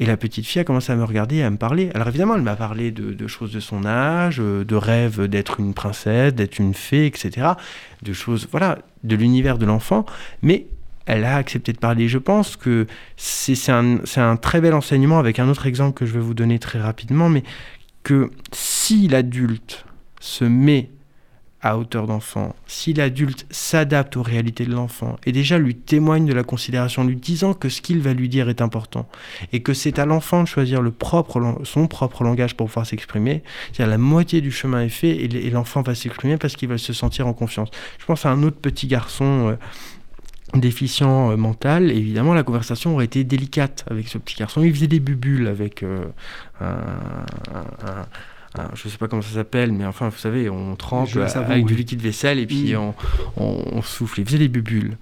Et 0.00 0.06
la 0.06 0.16
petite 0.16 0.46
fille 0.46 0.60
a 0.60 0.64
commencé 0.64 0.92
à 0.92 0.96
me 0.96 1.04
regarder 1.04 1.36
et 1.36 1.42
à 1.44 1.50
me 1.50 1.56
parler. 1.56 1.90
Alors 1.94 2.08
évidemment, 2.08 2.34
elle 2.34 2.42
m'a 2.42 2.56
parlé 2.56 2.90
de, 2.90 3.26
choses 3.28 3.52
de 3.52 3.60
son 3.60 3.84
âge, 3.84 4.38
euh, 4.40 4.64
de 4.64 4.74
rêves 4.74 5.28
d'être 5.28 5.60
une 5.60 5.72
princesse, 5.72 6.34
d'être 6.34 6.58
une 6.58 6.74
fée, 6.74 7.06
etc. 7.06 7.48
De 8.02 8.12
choses, 8.12 8.48
voilà, 8.50 8.78
de 9.04 9.14
l'univers 9.14 9.56
de 9.56 9.66
l'enfant. 9.66 10.04
Mais 10.42 10.66
elle 11.06 11.24
a 11.24 11.36
accepté 11.36 11.72
de 11.72 11.78
parler. 11.78 12.08
Je 12.08 12.18
pense 12.18 12.56
que 12.56 12.86
c'est 13.16 13.70
un, 13.70 13.98
un 14.16 14.36
très 14.36 14.60
bel 14.60 14.74
enseignement 14.74 15.18
avec 15.18 15.38
un 15.38 15.48
autre 15.48 15.66
exemple 15.66 15.96
que 15.96 16.06
je 16.06 16.12
vais 16.12 16.20
vous 16.20 16.34
donner 16.34 16.58
très 16.58 16.80
rapidement, 16.80 17.28
mais 17.28 17.44
que 18.02 18.30
si 18.52 19.06
l'adulte 19.06 19.84
se 20.20 20.44
met 20.44 20.90
à 21.64 21.78
hauteur 21.78 22.06
d'enfant, 22.06 22.54
si 22.66 22.92
l'adulte 22.92 23.46
s'adapte 23.50 24.18
aux 24.18 24.22
réalités 24.22 24.66
de 24.66 24.72
l'enfant 24.72 25.16
et 25.24 25.32
déjà 25.32 25.58
lui 25.58 25.74
témoigne 25.74 26.26
de 26.26 26.34
la 26.34 26.44
considération, 26.44 27.04
lui 27.04 27.16
disant 27.16 27.54
que 27.54 27.70
ce 27.70 27.80
qu'il 27.80 28.02
va 28.02 28.12
lui 28.12 28.28
dire 28.28 28.50
est 28.50 28.60
important 28.60 29.08
et 29.50 29.60
que 29.60 29.72
c'est 29.72 29.98
à 29.98 30.04
l'enfant 30.04 30.42
de 30.42 30.46
choisir 30.46 30.82
son 31.64 31.86
propre 31.86 32.22
langage 32.22 32.54
pour 32.54 32.66
pouvoir 32.66 32.84
s'exprimer, 32.84 33.42
c'est-à-dire 33.72 33.90
la 33.90 33.98
moitié 33.98 34.42
du 34.42 34.52
chemin 34.52 34.82
est 34.82 34.90
fait 34.90 35.16
et 35.16 35.50
l'enfant 35.50 35.80
va 35.80 35.94
s'exprimer 35.94 36.36
parce 36.36 36.54
qu'il 36.54 36.68
va 36.68 36.76
se 36.76 36.92
sentir 36.92 37.26
en 37.26 37.32
confiance. 37.32 37.70
Je 37.98 38.04
pense 38.04 38.26
à 38.26 38.30
un 38.30 38.42
autre 38.42 38.58
petit 38.58 38.86
garçon. 38.86 39.48
Euh, 39.48 39.56
déficient 40.58 41.32
euh, 41.32 41.36
mental, 41.36 41.90
évidemment 41.90 42.32
la 42.32 42.44
conversation 42.44 42.94
aurait 42.94 43.06
été 43.06 43.24
délicate 43.24 43.84
avec 43.90 44.06
ce 44.06 44.18
petit 44.18 44.36
garçon. 44.36 44.62
Il 44.62 44.72
faisait 44.72 44.86
des 44.86 45.00
bubules 45.00 45.48
avec 45.48 45.82
euh, 45.82 46.04
un, 46.60 48.06
un, 48.56 48.70
je 48.74 48.88
sais 48.88 48.98
pas 48.98 49.08
comment 49.08 49.22
ça 49.22 49.34
s'appelle, 49.34 49.72
mais 49.72 49.84
enfin, 49.84 50.08
vous 50.08 50.18
savez, 50.18 50.48
on 50.48 50.76
trempe 50.76 51.08
savon, 51.08 51.50
avec 51.50 51.64
oui. 51.64 51.72
du 51.72 51.74
liquide 51.74 52.00
vaisselle 52.00 52.38
et 52.38 52.46
puis 52.46 52.74
mmh. 52.74 52.78
on, 52.78 52.94
on, 53.36 53.64
on, 53.72 53.82
souffle. 53.82 54.20
Il 54.20 54.26
faisait 54.26 54.38
des 54.38 54.48
bulles. 54.48 54.96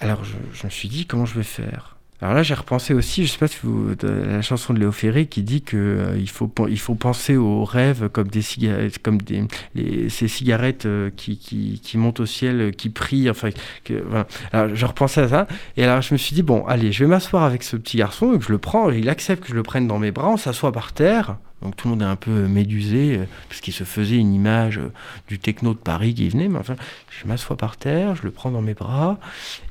Alors 0.00 0.24
je, 0.24 0.34
je, 0.52 0.64
me 0.64 0.70
suis 0.70 0.88
dit, 0.88 1.06
comment 1.06 1.26
je 1.26 1.34
vais 1.34 1.42
faire? 1.42 1.96
Alors 2.22 2.34
là, 2.34 2.42
j'ai 2.42 2.52
repensé 2.52 2.92
aussi, 2.92 3.24
je 3.24 3.32
sais 3.32 3.38
pas 3.38 3.48
si 3.48 3.56
vous, 3.62 3.94
la 4.02 4.42
chanson 4.42 4.74
de 4.74 4.78
Léo 4.78 4.92
Ferré 4.92 5.24
qui 5.24 5.42
dit 5.42 5.62
que 5.62 5.76
euh, 5.76 6.18
il 6.18 6.28
faut 6.28 6.52
il 6.68 6.78
faut 6.78 6.94
penser 6.94 7.36
aux 7.36 7.64
rêves 7.64 8.10
comme 8.10 8.28
des 8.28 8.42
cigarettes, 8.42 8.98
comme 8.98 9.22
des 9.22 9.44
les, 9.74 10.10
ces 10.10 10.28
cigarettes 10.28 10.84
euh, 10.84 11.08
qui, 11.16 11.38
qui, 11.38 11.80
qui 11.82 11.96
montent 11.96 12.20
au 12.20 12.26
ciel, 12.26 12.60
euh, 12.60 12.70
qui 12.72 12.90
prient. 12.90 13.30
Enfin, 13.30 13.48
que, 13.84 14.02
voilà. 14.06 14.26
Alors 14.52 14.74
je 14.74 14.84
repensais 14.84 15.22
à 15.22 15.28
ça 15.28 15.48
et 15.78 15.84
alors 15.84 16.02
je 16.02 16.12
me 16.12 16.18
suis 16.18 16.34
dit 16.34 16.42
bon, 16.42 16.66
allez, 16.66 16.92
je 16.92 17.04
vais 17.04 17.08
m'asseoir 17.08 17.42
avec 17.42 17.62
ce 17.62 17.76
petit 17.76 17.96
garçon 17.96 18.34
et 18.34 18.38
que 18.38 18.44
je 18.44 18.52
le 18.52 18.58
prends. 18.58 18.90
Et 18.90 18.98
il 18.98 19.08
accepte 19.08 19.44
que 19.44 19.48
je 19.48 19.54
le 19.54 19.62
prenne 19.62 19.86
dans 19.86 19.98
mes 19.98 20.10
bras, 20.10 20.28
on 20.28 20.36
s'assoit 20.36 20.72
par 20.72 20.92
terre 20.92 21.36
Donc 21.62 21.76
tout 21.76 21.88
le 21.88 21.90
monde 21.90 22.02
est 22.02 22.06
un 22.06 22.16
peu 22.16 22.46
médusé, 22.48 23.18
euh, 23.18 23.24
parce 23.48 23.60
qu'il 23.60 23.74
se 23.74 23.84
faisait 23.84 24.16
une 24.16 24.32
image 24.32 24.78
euh, 24.78 24.90
du 25.28 25.38
techno 25.38 25.74
de 25.74 25.78
Paris 25.78 26.14
qui 26.14 26.28
venait. 26.28 26.48
Mais 26.48 26.58
enfin, 26.58 26.76
je 27.10 27.26
m'assois 27.26 27.56
par 27.56 27.76
terre, 27.76 28.16
je 28.16 28.22
le 28.22 28.30
prends 28.30 28.50
dans 28.50 28.62
mes 28.62 28.74
bras, 28.74 29.18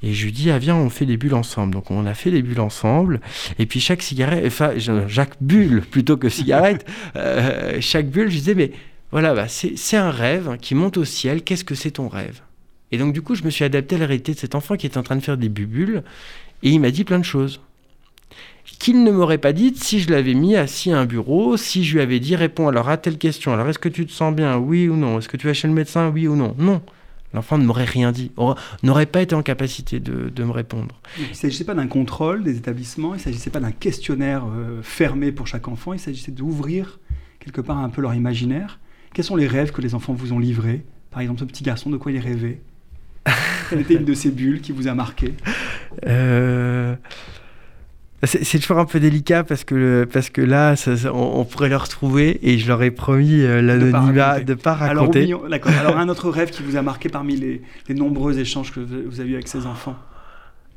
et 0.03 0.13
je 0.13 0.25
lui 0.25 0.31
dis, 0.31 0.51
ah 0.51 0.59
viens, 0.59 0.75
on 0.75 0.89
fait 0.89 1.05
des 1.05 1.17
bulles 1.17 1.33
ensemble. 1.33 1.73
Donc 1.73 1.89
on 1.89 2.05
a 2.05 2.13
fait 2.13 2.31
des 2.31 2.41
bulles 2.41 2.59
ensemble, 2.59 3.21
et 3.57 3.65
puis 3.65 3.79
chaque 3.79 4.01
cigarette, 4.01 4.43
enfin, 4.45 4.73
Jacques 4.77 5.37
Bulle 5.41 5.81
plutôt 5.91 6.17
que 6.17 6.29
cigarette, 6.29 6.85
euh, 7.15 7.77
chaque 7.81 8.09
bulle, 8.09 8.29
je 8.29 8.37
disais, 8.37 8.55
mais 8.55 8.71
voilà, 9.11 9.33
bah, 9.33 9.47
c'est 9.47 9.97
un 9.97 10.11
rêve 10.11 10.57
qui 10.61 10.75
monte 10.75 10.97
au 10.97 11.05
ciel, 11.05 11.43
qu'est-ce 11.43 11.63
que 11.63 11.75
c'est 11.75 11.91
ton 11.91 12.07
rêve? 12.07 12.41
Et 12.91 12.97
donc 12.97 13.13
du 13.13 13.21
coup, 13.21 13.35
je 13.35 13.43
me 13.43 13.49
suis 13.49 13.65
adapté 13.65 13.95
à 13.95 13.99
la 13.99 14.05
réalité 14.05 14.33
de 14.33 14.39
cet 14.39 14.55
enfant 14.55 14.75
qui 14.75 14.85
est 14.85 14.97
en 14.97 15.03
train 15.03 15.15
de 15.15 15.21
faire 15.21 15.37
des 15.37 15.49
bulles, 15.49 16.03
et 16.61 16.69
il 16.69 16.79
m'a 16.79 16.91
dit 16.91 17.03
plein 17.03 17.19
de 17.19 17.25
choses 17.25 17.61
qu'il 18.77 19.03
ne 19.03 19.11
m'aurait 19.11 19.37
pas 19.37 19.53
dit 19.53 19.73
si 19.75 19.99
je 19.99 20.11
l'avais 20.11 20.33
mis 20.33 20.55
assis 20.55 20.91
à 20.91 20.99
un 20.99 21.05
bureau, 21.05 21.57
si 21.57 21.83
je 21.83 21.95
lui 21.95 22.01
avais 22.01 22.19
dit 22.19 22.35
réponds 22.35 22.67
alors 22.67 22.89
à 22.89 22.97
telle 22.97 23.17
question, 23.17 23.53
alors 23.53 23.67
est-ce 23.69 23.79
que 23.79 23.89
tu 23.89 24.05
te 24.05 24.11
sens 24.11 24.33
bien, 24.35 24.57
oui 24.57 24.87
ou 24.87 24.95
non, 24.95 25.19
est-ce 25.19 25.29
que 25.29 25.37
tu 25.37 25.47
vas 25.47 25.53
chez 25.53 25.67
le 25.67 25.73
médecin, 25.73 26.09
oui 26.09 26.27
ou 26.27 26.35
non, 26.35 26.55
non. 26.57 26.81
L'enfant 27.33 27.59
ne 27.59 27.63
m'aurait 27.63 27.85
rien 27.85 28.11
dit, 28.11 28.31
n'aurait 28.81 29.05
pas 29.05 29.21
été 29.21 29.35
en 29.35 29.43
capacité 29.43 29.99
de, 29.99 30.43
me 30.43 30.51
répondre. 30.51 30.99
Il 31.19 31.29
ne 31.29 31.33
s'agissait 31.33 31.63
pas 31.63 31.75
d'un 31.75 31.87
contrôle 31.87 32.43
des 32.43 32.57
établissements, 32.57 33.13
il 33.13 33.17
ne 33.17 33.21
s'agissait 33.21 33.51
pas 33.51 33.59
d'un 33.59 33.71
questionnaire 33.71 34.45
euh, 34.45 34.81
fermé 34.81 35.31
pour 35.31 35.45
chaque 35.45 35.67
enfant, 35.67 35.93
il 35.93 35.99
s'agissait 35.99 36.31
d'ouvrir 36.31 36.99
quelque 37.39 37.61
part 37.61 37.77
un 37.77 37.89
peu 37.89 38.01
leur 38.01 38.15
imaginaire. 38.15 38.79
Quels 39.13 39.25
sont 39.25 39.35
les 39.35 39.47
rêves 39.47 39.71
que 39.71 39.81
les 39.81 39.93
enfants 39.93 40.13
vous 40.13 40.33
ont 40.33 40.39
livrés? 40.39 40.83
Par 41.11 41.21
exemple, 41.21 41.41
ce 41.41 41.45
petit 41.45 41.63
garçon, 41.63 41.91
de 41.91 41.97
quoi 41.97 42.11
il 42.11 42.19
rêvait? 42.19 42.61
Quelle 43.69 43.81
était 43.81 43.95
une 43.95 44.05
de 44.05 44.13
ces 44.15 44.31
bulles 44.31 44.61
qui 44.61 44.71
vous 44.71 44.87
a 44.87 44.95
marqué? 44.95 45.35
Euh... 46.07 46.95
C'est 48.23 48.59
toujours 48.59 48.79
un 48.79 48.85
peu 48.85 48.99
délicat 48.99 49.45
parce 49.45 49.63
que, 49.63 50.05
parce 50.11 50.29
que 50.29 50.41
là, 50.41 50.75
on, 51.13 51.45
pourrait 51.45 51.69
le 51.69 51.77
retrouver 51.77 52.39
et 52.41 52.57
je 52.57 52.67
leur 52.67 52.83
ai 52.83 52.91
promis 52.91 53.41
euh, 53.41 53.61
l'anonymat 53.61 54.41
de 54.41 54.53
ne 54.53 54.57
pas 54.57 54.73
raconter. 54.73 55.23
Alors, 55.23 55.67
Alors, 55.67 55.97
un 55.97 56.09
autre 56.09 56.29
rêve 56.29 56.49
qui 56.49 56.61
vous 56.61 56.75
a 56.75 56.81
marqué 56.81 57.07
parmi 57.07 57.37
les, 57.37 57.61
nombreux 57.95 58.37
échanges 58.37 58.73
que 58.73 58.81
vous 58.81 59.21
avez 59.21 59.29
eu 59.29 59.33
avec 59.35 59.47
ces 59.47 59.65
enfants 59.65 59.95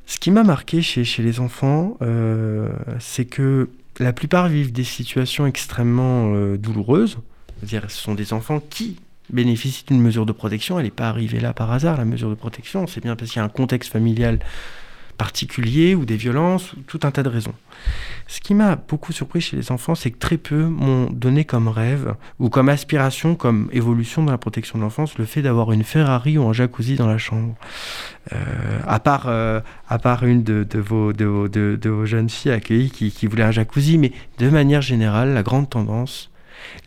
Ce 0.06 0.20
qui 0.20 0.30
m'a 0.30 0.44
marqué 0.44 0.82
chez, 0.82 1.02
chez, 1.02 1.24
les 1.24 1.40
enfants, 1.40 1.96
euh, 2.00 2.68
c'est 3.00 3.24
que 3.24 3.68
la 3.98 4.12
plupart 4.12 4.48
vivent 4.48 4.72
des 4.72 4.84
situations 4.84 5.44
extrêmement 5.44 6.32
euh, 6.34 6.56
douloureuses. 6.56 7.18
C'est-à-dire, 7.58 7.90
ce 7.90 8.00
sont 8.00 8.14
des 8.14 8.32
enfants 8.32 8.62
qui 8.70 8.96
bénéficient 9.30 9.84
d'une 9.86 10.00
mesure 10.00 10.26
de 10.26 10.32
protection. 10.32 10.78
Elle 10.78 10.84
n'est 10.84 10.90
pas 10.92 11.08
arrivée 11.08 11.40
là 11.40 11.52
par 11.52 11.72
hasard, 11.72 11.96
la 11.96 12.04
mesure 12.04 12.30
de 12.30 12.36
protection. 12.36 12.86
C'est 12.86 13.02
bien 13.02 13.16
parce 13.16 13.32
qu'il 13.32 13.40
y 13.40 13.42
a 13.42 13.44
un 13.44 13.48
contexte 13.48 13.90
familial 13.90 14.38
particuliers 15.22 15.94
ou 15.94 16.04
des 16.04 16.16
violences, 16.16 16.72
ou 16.72 16.80
tout 16.80 16.98
un 17.04 17.12
tas 17.12 17.22
de 17.22 17.28
raisons. 17.28 17.54
Ce 18.26 18.40
qui 18.40 18.54
m'a 18.54 18.74
beaucoup 18.74 19.12
surpris 19.12 19.40
chez 19.40 19.56
les 19.56 19.70
enfants, 19.70 19.94
c'est 19.94 20.10
que 20.10 20.18
très 20.18 20.36
peu 20.36 20.64
m'ont 20.64 21.08
donné 21.10 21.44
comme 21.44 21.68
rêve 21.68 22.16
ou 22.40 22.48
comme 22.48 22.68
aspiration, 22.68 23.36
comme 23.36 23.68
évolution 23.72 24.24
dans 24.24 24.32
la 24.32 24.38
protection 24.38 24.78
de 24.78 24.82
l'enfance, 24.82 25.16
le 25.18 25.24
fait 25.24 25.40
d'avoir 25.40 25.70
une 25.70 25.84
Ferrari 25.84 26.38
ou 26.38 26.48
un 26.48 26.52
jacuzzi 26.52 26.96
dans 26.96 27.06
la 27.06 27.18
chambre. 27.18 27.54
Euh, 28.32 28.80
à, 28.84 28.98
part, 28.98 29.26
euh, 29.28 29.60
à 29.88 30.00
part 30.00 30.24
une 30.24 30.42
de, 30.42 30.66
vos, 30.80 31.12
de, 31.12 31.24
vos, 31.24 31.46
de, 31.46 31.88
vos 31.88 32.04
jeunes 32.04 32.28
filles 32.28 32.50
accueillies 32.50 32.90
qui, 32.90 33.12
qui 33.12 33.28
voulait 33.28 33.44
un 33.44 33.52
jacuzzi, 33.52 33.98
mais 33.98 34.10
de 34.38 34.50
manière 34.50 34.82
générale, 34.82 35.34
la 35.34 35.44
grande 35.44 35.70
tendance, 35.70 36.32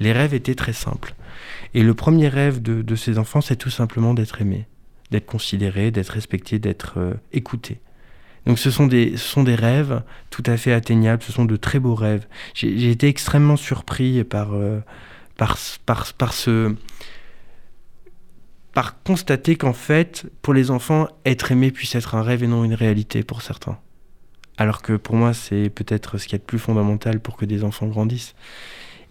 les 0.01 0.11
rêves 0.11 0.33
étaient 0.33 0.55
très 0.55 0.73
simples. 0.73 1.15
Et 1.73 1.83
le 1.83 1.93
premier 1.93 2.27
rêve 2.27 2.61
de, 2.61 2.81
de 2.81 2.95
ces 2.97 3.17
enfants, 3.17 3.39
c'est 3.39 3.55
tout 3.55 3.69
simplement 3.69 4.13
d'être 4.13 4.41
aimé, 4.41 4.65
d'être 5.11 5.25
considéré, 5.25 5.89
d'être 5.91 6.09
respecté, 6.09 6.59
d'être 6.59 6.95
euh, 6.97 7.13
écouté. 7.31 7.79
Donc 8.45 8.59
ce 8.59 8.69
sont, 8.69 8.87
des, 8.87 9.17
ce 9.17 9.27
sont 9.27 9.43
des 9.43 9.55
rêves 9.55 10.03
tout 10.29 10.43
à 10.45 10.57
fait 10.57 10.71
atteignables, 10.71 11.23
ce 11.23 11.31
sont 11.31 11.45
de 11.45 11.55
très 11.55 11.79
beaux 11.79 11.95
rêves. 11.95 12.27
J'ai 12.53 12.91
été 12.91 13.07
extrêmement 13.07 13.57
surpris 13.57 14.23
par, 14.23 14.53
euh, 14.53 14.79
par, 15.37 15.57
par, 15.85 16.13
par, 16.13 16.33
ce... 16.33 16.75
par 18.73 19.01
constater 19.03 19.55
qu'en 19.55 19.73
fait, 19.73 20.27
pour 20.41 20.53
les 20.53 20.69
enfants, 20.69 21.07
être 21.25 21.51
aimé 21.51 21.71
puisse 21.71 21.95
être 21.95 22.13
un 22.15 22.21
rêve 22.21 22.43
et 22.43 22.47
non 22.47 22.63
une 22.63 22.75
réalité 22.75 23.23
pour 23.23 23.41
certains. 23.41 23.79
Alors 24.57 24.81
que 24.81 24.93
pour 24.93 25.15
moi, 25.15 25.33
c'est 25.33 25.69
peut-être 25.69 26.17
ce 26.17 26.27
qui 26.27 26.35
est 26.35 26.39
de 26.39 26.43
plus 26.43 26.59
fondamental 26.59 27.19
pour 27.19 27.37
que 27.37 27.45
des 27.45 27.63
enfants 27.63 27.87
grandissent. 27.87 28.35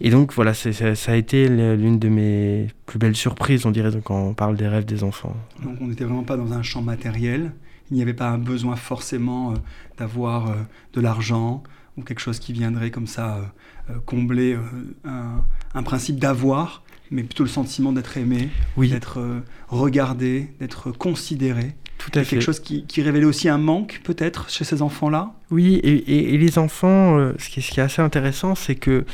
Et 0.01 0.09
donc 0.09 0.33
voilà, 0.33 0.53
ça, 0.53 1.11
a 1.11 1.15
été 1.15 1.47
l'une 1.47 1.99
de 1.99 2.09
mes 2.09 2.67
plus 2.85 2.99
belles 2.99 3.15
surprises, 3.15 3.65
on 3.65 3.71
dirait, 3.71 3.91
quand 4.03 4.19
on 4.19 4.33
parle 4.33 4.57
des 4.57 4.67
rêves 4.67 4.85
des 4.85 5.03
enfants. 5.03 5.35
Donc 5.63 5.77
on 5.79 5.87
n'était 5.87 6.03
vraiment 6.03 6.23
pas 6.23 6.35
dans 6.35 6.51
un 6.51 6.63
champ 6.63 6.81
matériel, 6.81 7.51
il 7.91 7.97
n'y 7.97 8.01
avait 8.01 8.13
pas 8.13 8.29
un 8.29 8.37
besoin 8.37 8.75
forcément 8.75 9.51
euh, 9.51 9.55
d'avoir 9.97 10.49
euh, 10.49 10.55
de 10.93 11.01
l'argent 11.01 11.63
ou 11.97 12.01
quelque 12.01 12.19
chose 12.19 12.39
qui 12.39 12.53
viendrait 12.53 12.91
comme 12.91 13.07
ça 13.07 13.53
euh, 13.89 13.93
combler 14.05 14.57
un, 15.05 15.83
principe 15.83 16.19
d'avoir, 16.19 16.83
mais 17.09 17.23
plutôt 17.23 17.43
le 17.43 17.49
sentiment 17.49 17.93
d'être 17.93 18.17
aimé, 18.17 18.49
d'être 18.77 19.43
regardé, 19.69 20.49
d'être 20.59 20.91
considéré. 20.91 21.75
Tout 21.97 22.11
à 22.15 22.23
fait. 22.23 22.31
Quelque 22.31 22.41
chose 22.41 22.59
qui, 22.59 23.01
révélait 23.01 23.25
aussi 23.25 23.47
un 23.47 23.57
manque, 23.57 24.01
peut-être, 24.03 24.49
chez 24.49 24.65
ces 24.65 24.81
enfants-là? 24.81 25.31
Oui, 25.51 25.75
et, 25.83 26.37
les 26.37 26.59
enfants, 26.59 27.17
ce, 27.37 27.49
qui, 27.49 27.61
ce, 27.61 27.71
qui, 27.71 27.79
est 27.79 27.83
assez 27.83 28.01
intéressant, 28.01 28.55
c'est 28.55 28.75
que 28.75 29.05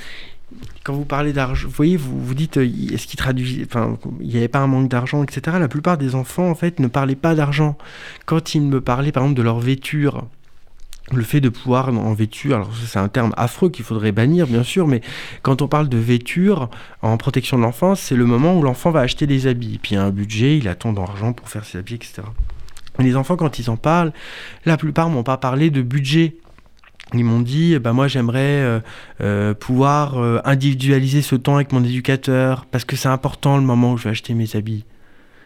quand 0.83 0.93
vous 0.93 1.05
parlez 1.05 1.33
d'argent, 1.33 1.67
vous 1.67 1.73
voyez, 1.73 1.97
vous 1.97 2.23
vous 2.23 2.33
dites, 2.33 2.57
euh, 2.57 2.69
est-ce 2.91 3.07
qu'il 3.07 3.17
traduit, 3.17 3.63
enfin, 3.65 3.97
il 4.19 4.27
n'y 4.27 4.37
avait 4.37 4.47
pas 4.47 4.59
un 4.59 4.67
manque 4.67 4.89
d'argent, 4.89 5.23
etc. 5.23 5.57
La 5.59 5.67
plupart 5.67 5.97
des 5.97 6.15
enfants, 6.15 6.49
en 6.49 6.55
fait, 6.55 6.79
ne 6.79 6.87
parlaient 6.87 7.15
pas 7.15 7.35
d'argent. 7.35 7.77
Quand 8.25 8.55
ils 8.55 8.61
me 8.61 8.81
parlaient, 8.81 9.11
par 9.11 9.23
exemple, 9.23 9.37
de 9.37 9.43
leur 9.43 9.59
vêture, 9.59 10.25
le 11.11 11.23
fait 11.23 11.41
de 11.41 11.49
pouvoir 11.49 11.89
en 11.89 12.13
vêture, 12.13 12.55
alors 12.55 12.71
c'est 12.85 12.99
un 12.99 13.09
terme 13.09 13.33
affreux 13.35 13.69
qu'il 13.69 13.83
faudrait 13.83 14.11
bannir 14.11 14.47
bien 14.47 14.63
sûr, 14.63 14.87
mais 14.87 15.01
quand 15.41 15.61
on 15.61 15.67
parle 15.67 15.89
de 15.89 15.97
vêture 15.97 16.69
en 17.01 17.17
protection 17.17 17.57
de 17.57 17.63
l'enfance, 17.63 17.99
c'est 17.99 18.15
le 18.15 18.25
moment 18.25 18.57
où 18.57 18.61
l'enfant 18.61 18.91
va 18.91 19.01
acheter 19.01 19.27
des 19.27 19.47
habits. 19.47 19.79
Puis 19.81 19.91
il 19.91 19.95
y 19.95 19.97
a 19.97 20.03
un 20.03 20.11
budget, 20.11 20.57
il 20.57 20.67
attend 20.67 20.93
d'argent 20.93 21.33
pour 21.33 21.49
faire 21.49 21.65
ses 21.65 21.79
habits, 21.79 21.95
etc. 21.95 22.21
les 22.99 23.15
enfants, 23.15 23.35
quand 23.35 23.59
ils 23.59 23.69
en 23.69 23.77
parlent, 23.77 24.13
la 24.65 24.77
plupart 24.77 25.09
m'ont 25.09 25.23
pas 25.23 25.37
parlé 25.37 25.69
de 25.69 25.81
budget 25.81 26.35
ils 27.19 27.25
m'ont 27.25 27.41
dit, 27.41 27.77
bah 27.79 27.93
moi 27.93 28.07
j'aimerais 28.07 28.39
euh, 28.39 28.79
euh, 29.21 29.53
pouvoir 29.53 30.17
euh, 30.17 30.39
individualiser 30.45 31.21
ce 31.21 31.35
temps 31.35 31.55
avec 31.55 31.71
mon 31.71 31.83
éducateur, 31.83 32.65
parce 32.65 32.85
que 32.85 32.95
c'est 32.95 33.09
important 33.09 33.57
le 33.57 33.63
moment 33.63 33.93
où 33.93 33.97
je 33.97 34.05
vais 34.05 34.09
acheter 34.11 34.33
mes 34.33 34.55
habits. 34.55 34.85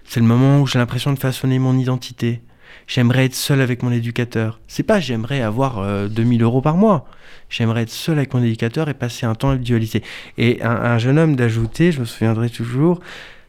C'est 0.03 0.19
le 0.19 0.25
moment 0.25 0.62
où 0.62 0.67
j'ai 0.67 0.77
l'impression 0.77 1.13
de 1.13 1.19
façonner 1.19 1.57
mon 1.57 1.77
identité. 1.77 2.41
J'aimerais 2.88 3.25
être 3.25 3.36
seul 3.36 3.62
avec 3.62 3.81
mon 3.81 3.91
éducateur. 3.91 4.60
C'est 4.67 4.84
pas 4.84 5.00
j'aimerais 5.00 5.41
avoir 5.41 6.07
2000 6.07 6.43
euros 6.43 6.62
par 6.62 6.77
mois. 6.77 7.07
J'aimerais 7.50 7.84
être 7.84 7.89
seul 7.89 8.17
avec 8.17 8.34
mon 8.34 8.43
éducateur 8.43 8.88
et 8.89 8.93
passer 8.93 9.25
un 9.25 9.34
temps 9.34 9.50
individualisé. 9.50 10.03
Et 10.38 10.62
un, 10.62 10.69
un 10.69 10.98
jeune 11.00 11.17
homme 11.17 11.36
d'ajouter, 11.36 11.91
je 11.91 12.01
me 12.01 12.05
souviendrai 12.05 12.51
toujours, 12.51 13.00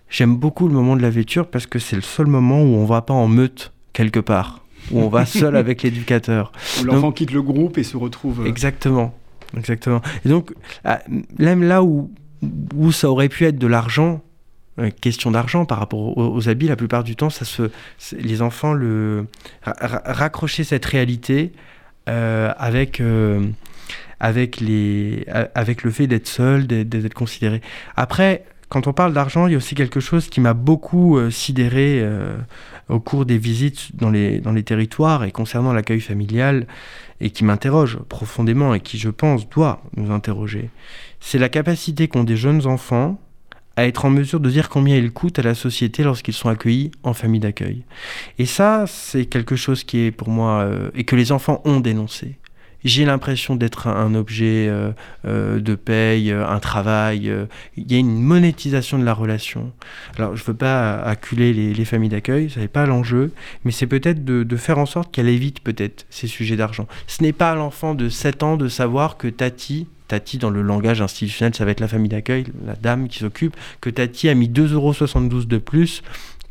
j'aime 0.09 0.37
beaucoup 0.37 0.69
le 0.69 0.75
moment 0.75 0.97
de 0.97 1.03
la 1.03 1.11
vêture 1.11 1.49
parce 1.49 1.67
que 1.67 1.79
c'est 1.79 1.97
le 1.97 2.03
seul 2.03 2.27
moment 2.27 2.63
où 2.63 2.77
on 2.77 2.87
va 2.87 3.03
pas 3.03 3.15
en 3.15 3.29
meute 3.29 3.73
quelque 3.93 4.21
part 4.21 4.66
où 4.91 5.01
on 5.01 5.09
va 5.09 5.27
seul 5.27 5.57
avec 5.57 5.83
l'éducateur. 5.83 6.53
Où 6.81 6.85
l'enfant 6.85 7.13
quitte 7.13 7.33
le 7.33 7.43
groupe 7.43 7.79
et 7.79 7.83
se 7.83 7.97
retrouve. 7.97 8.43
Euh, 8.43 8.49
exactement. 8.49 9.15
Exactement. 9.57 10.01
Et 10.25 10.29
donc, 10.29 10.53
ah, 10.85 11.01
même 11.39 11.63
là 11.63 11.83
où, 11.83 12.11
où 12.75 12.93
ça 12.93 13.11
aurait 13.11 13.29
pu 13.29 13.45
être 13.45 13.59
de 13.59 13.67
l'argent, 13.67 14.23
euh, 14.79 14.91
question 15.01 15.31
d'argent 15.31 15.65
par 15.65 15.79
rapport 15.79 16.17
aux, 16.19 16.49
habits, 16.49 16.69
la 16.69 16.77
plupart 16.77 17.05
du 17.05 17.17
temps, 17.17 17.31
ça 17.31 17.45
se, 17.45 17.71
les 18.13 18.43
enfants 18.43 18.73
le, 18.73 19.27
raccrochaient 19.63 20.65
cette 20.65 20.85
réalité 20.85 21.53
euh, 22.09 22.53
avec, 22.59 23.01
avec, 24.21 24.61
les, 24.61 25.25
avec 25.55 25.85
le 25.85 25.91
fait 25.91 26.07
d'être 26.07 26.27
seul, 26.27 26.67
d'être 26.67 27.15
considéré. 27.15 27.63
Après, 27.97 28.45
quand 28.69 28.87
on 28.87 28.93
parle 28.93 29.13
d'argent, 29.13 29.47
il 29.47 29.53
y 29.53 29.55
a 29.55 29.59
aussi 29.59 29.75
quelque 29.75 30.01
chose 30.01 30.29
qui 30.29 30.41
m'a 30.41 30.55
beaucoup 30.55 31.19
sidéré 31.31 32.05
au 32.89 32.99
cours 32.99 33.25
des 33.25 33.39
visites 33.39 33.95
dans 33.95 34.11
les, 34.11 34.41
dans 34.41 34.53
les 34.53 34.65
territoires 34.65 35.25
et 35.25 35.31
concernant 35.31 35.73
l'accueil 35.73 36.01
familial, 36.01 36.67
et 37.21 37.31
qui 37.31 37.45
m'interroge 37.45 37.99
profondément 38.09 38.75
et 38.75 38.81
qui, 38.81 38.99
je 38.99 39.09
pense, 39.09 39.49
doit 39.49 39.83
nous 39.97 40.11
interroger, 40.11 40.71
c'est 41.21 41.39
la 41.39 41.49
capacité 41.49 42.09
qu'ont 42.09 42.25
des 42.25 42.37
jeunes 42.37 42.67
enfants 42.67 43.19
à 43.77 43.87
être 43.87 44.07
en 44.07 44.11
mesure 44.11 44.41
de 44.41 44.49
dire 44.49 44.69
combien 44.69 44.97
ils 44.97 45.13
coûtent 45.13 45.39
à 45.39 45.43
la 45.43 45.55
société 45.55 46.03
lorsqu'ils 46.03 46.35
sont 46.35 46.49
accueillis 46.49 46.91
en 47.03 47.13
famille 47.13 47.41
d'accueil. 47.41 47.85
Et 48.39 48.47
ça, 48.47 48.85
c'est 48.87 49.27
quelque 49.27 49.55
chose 49.55 49.85
qui 49.85 49.99
est 49.99 50.11
pour 50.11 50.29
moi, 50.29 50.63
euh, 50.63 50.91
et 50.95 51.05
que 51.05 51.15
les 51.15 51.31
enfants 51.31 51.61
ont 51.65 51.81
dénoncé 51.81 52.39
j'ai 52.87 53.05
l'impression 53.05 53.57
d'être 53.57 53.89
un, 53.89 54.15
objet 54.15 54.69
euh, 54.69 54.93
euh, 55.27 55.61
de 55.61 55.75
paye, 55.75 56.31
euh, 56.31 56.49
un 56.49 56.61
travail. 56.61 57.33
Il 57.77 57.91
y 57.91 57.97
a 57.97 57.99
une 57.99 58.23
monétisation 58.23 58.99
de 58.99 59.05
la 59.05 59.13
relation. 59.13 59.73
Alors, 60.17 60.37
je 60.37 60.43
ne 60.43 60.47
veux 60.47 60.55
pas 60.55 60.97
acculer 61.01 61.53
les, 61.53 61.85
familles 61.85 62.11
d'accueil, 62.11 62.49
ce 62.49 62.61
n'est 62.61 62.69
pas 62.69 62.87
l'enjeu, 62.87 63.33
mais 63.65 63.73
c'est 63.73 63.87
peut-être 63.87 64.25
de, 64.25 64.57
faire 64.57 64.79
en 64.79 64.87
sorte 64.87 65.13
qu'elle 65.13 65.29
évite 65.29 65.61
peut-être 65.61 66.07
ces 66.11 66.27
sujets 66.27 66.57
d'argent. 66.57 66.87
Ce 67.07 67.23
n'est 67.23 67.33
pas 67.33 67.53
à 67.53 67.55
l'enfant 67.55 67.95
de 67.95 68.09
7 68.09 68.43
ans 68.43 68.57
de 68.57 68.69
savoir 68.69 69.17
que 69.17 69.29
Tati, 69.29 69.87
Tati 70.09 70.39
dans 70.39 70.51
le 70.51 70.63
langage 70.63 71.03
institutionnel, 71.03 71.55
ça 71.55 71.65
va 71.65 71.73
être 71.73 71.81
la 71.81 71.89
famille 71.89 72.09
d'accueil, 72.09 72.45
la 72.65 72.75
dame 72.75 73.09
qui 73.09 73.19
s'occupe, 73.19 73.57
que 73.81 73.91
Tati 73.91 74.29
a 74.29 74.35
mis 74.35 74.49
2,72 74.49 74.73
euros 74.73 75.45
de 75.45 75.59
plus 75.59 76.03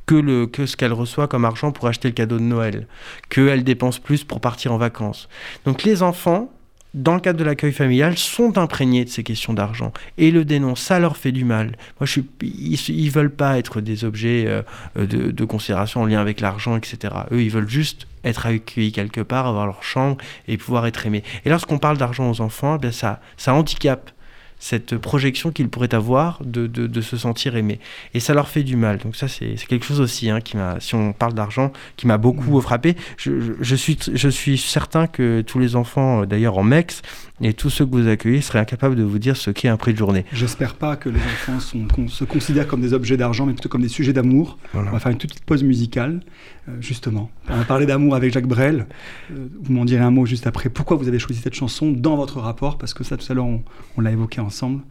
que, 0.05 0.15
le, 0.15 0.47
que 0.47 0.65
ce 0.65 0.77
qu'elle 0.77 0.93
reçoit 0.93 1.27
comme 1.27 1.45
argent 1.45 1.71
pour 1.71 1.87
acheter 1.87 2.07
le 2.07 2.13
cadeau 2.13 2.37
de 2.37 2.43
Noël, 2.43 2.87
qu'elle 3.29 3.63
dépense 3.63 3.99
plus 3.99 4.23
pour 4.23 4.39
partir 4.39 4.71
en 4.73 4.77
vacances. 4.77 5.29
Donc 5.65 5.83
les 5.83 6.03
enfants 6.03 6.51
dans 6.95 7.13
le 7.13 7.19
cadre 7.19 7.37
de 7.37 7.43
l'accueil 7.43 7.73
familial, 7.73 8.17
sont 8.17 8.57
imprégnés 8.57 9.03
de 9.03 9.09
ces 9.09 9.21
questions 9.21 9.53
d'argent 9.53 9.91
et 10.17 10.31
le 10.31 10.45
dénoncent. 10.45 10.81
Ça 10.81 10.97
leur 10.97 11.17
fait 11.17 11.33
du 11.33 11.43
mal. 11.43 11.75
Moi, 11.99 12.05
je 12.05 12.11
suis, 12.11 12.25
ils, 12.41 13.05
ne 13.05 13.11
veulent 13.11 13.35
pas 13.35 13.59
être 13.59 13.81
des 13.81 14.05
objets 14.05 14.45
euh, 14.47 14.61
de, 14.95 15.31
de, 15.31 15.45
considération 15.45 16.01
en 16.01 16.05
lien 16.05 16.21
avec 16.21 16.39
l'argent, 16.39 16.77
etc. 16.77 17.13
Eux, 17.31 17.43
ils 17.43 17.51
veulent 17.51 17.69
juste 17.69 18.07
être 18.23 18.45
accueillis 18.45 18.93
quelque 18.93 19.21
part, 19.21 19.45
avoir 19.45 19.65
leur 19.65 19.83
chambre 19.83 20.17
et 20.47 20.57
pouvoir 20.57 20.87
être 20.87 21.05
aimés. 21.05 21.23
Et 21.43 21.49
lorsqu'on 21.49 21.79
parle 21.79 21.97
d'argent 21.97 22.29
aux 22.29 22.39
enfants, 22.39 22.77
eh 22.77 22.79
bien 22.79 22.91
ça, 22.91 23.19
ça 23.35 23.53
handicape 23.53 24.11
cette 24.59 24.97
projection 24.97 25.51
qu'ils 25.51 25.69
pourraient 25.69 25.93
avoir 25.93 26.39
de, 26.43 26.67
de, 26.67 27.01
se 27.01 27.17
sentir 27.17 27.55
aimés. 27.55 27.79
Et 28.13 28.19
ça 28.19 28.33
leur 28.33 28.47
fait 28.47 28.63
du 28.63 28.75
mal. 28.75 28.97
Donc 28.97 29.15
ça, 29.15 29.27
c'est 29.27 29.55
quelque 29.67 29.85
chose 29.85 30.01
aussi, 30.01 30.29
hein, 30.29 30.41
qui 30.41 30.57
m'a, 30.57 30.79
si 30.79 30.95
on 30.95 31.13
parle 31.13 31.33
d'argent, 31.33 31.71
qui 31.97 32.07
m'a 32.07 32.17
beaucoup 32.17 32.57
mmh. 32.57 32.61
frappé. 32.61 32.95
Je, 33.17 33.53
je, 33.59 33.75
suis, 33.75 33.97
je 34.13 34.29
suis 34.29 34.57
certain 34.57 35.07
que 35.07 35.41
tous 35.41 35.59
les 35.59 35.75
enfants, 35.75 36.21
euh, 36.21 36.25
d'ailleurs 36.25 36.57
en 36.57 36.63
MEX, 36.63 37.01
et 37.41 37.53
tous 37.53 37.69
ceux 37.69 37.85
que 37.85 37.91
vous 37.91 38.07
accueillez 38.07 38.41
seraient 38.41 38.59
incapables 38.59 38.95
de 38.95 39.03
vous 39.03 39.19
dire 39.19 39.35
ce 39.35 39.51
qu'est 39.51 39.67
un 39.67 39.75
prix 39.75 39.91
de 39.91 39.97
journée. 39.97 40.23
J'espère 40.31 40.75
pas 40.75 40.95
que 40.95 41.09
les 41.09 41.19
enfants 41.19 41.59
sont, 41.59 42.07
se 42.07 42.23
considèrent 42.23 42.67
comme 42.67 42.81
des 42.81 42.93
objets 42.93 43.17
d'argent, 43.17 43.45
mais 43.45 43.53
plutôt 43.53 43.67
comme 43.67 43.81
des 43.81 43.89
sujets 43.89 44.13
d'amour. 44.13 44.57
On 44.73 44.83
va 44.83 44.99
faire 44.99 45.11
une 45.11 45.17
toute 45.17 45.31
petite 45.31 45.45
pause 45.45 45.63
musicale, 45.63 46.21
euh, 46.69 46.71
justement. 46.79 47.29
On 47.49 47.57
va 47.57 47.65
parler 47.65 47.85
d'amour 47.85 48.15
avec 48.15 48.31
Jacques 48.31 48.47
Brel. 48.47 48.87
Euh, 49.31 49.47
vous 49.61 49.73
m'en 49.73 49.83
direz 49.83 50.03
un 50.03 50.11
mot 50.11 50.25
juste 50.25 50.47
après. 50.47 50.69
Pourquoi 50.69 50.95
vous 50.95 51.09
avez 51.09 51.19
choisi 51.19 51.41
cette 51.41 51.55
chanson 51.55 51.91
dans 51.91 52.15
votre 52.15 52.39
rapport? 52.39 52.77
Parce 52.77 52.93
que 52.93 53.03
ça, 53.03 53.17
tout 53.17 53.29
à 53.29 53.35
l'heure, 53.35 53.45
on, 53.45 53.63
on 53.97 54.01
l'a 54.01 54.11
évoqué 54.11 54.39
ensemble. 54.45 54.83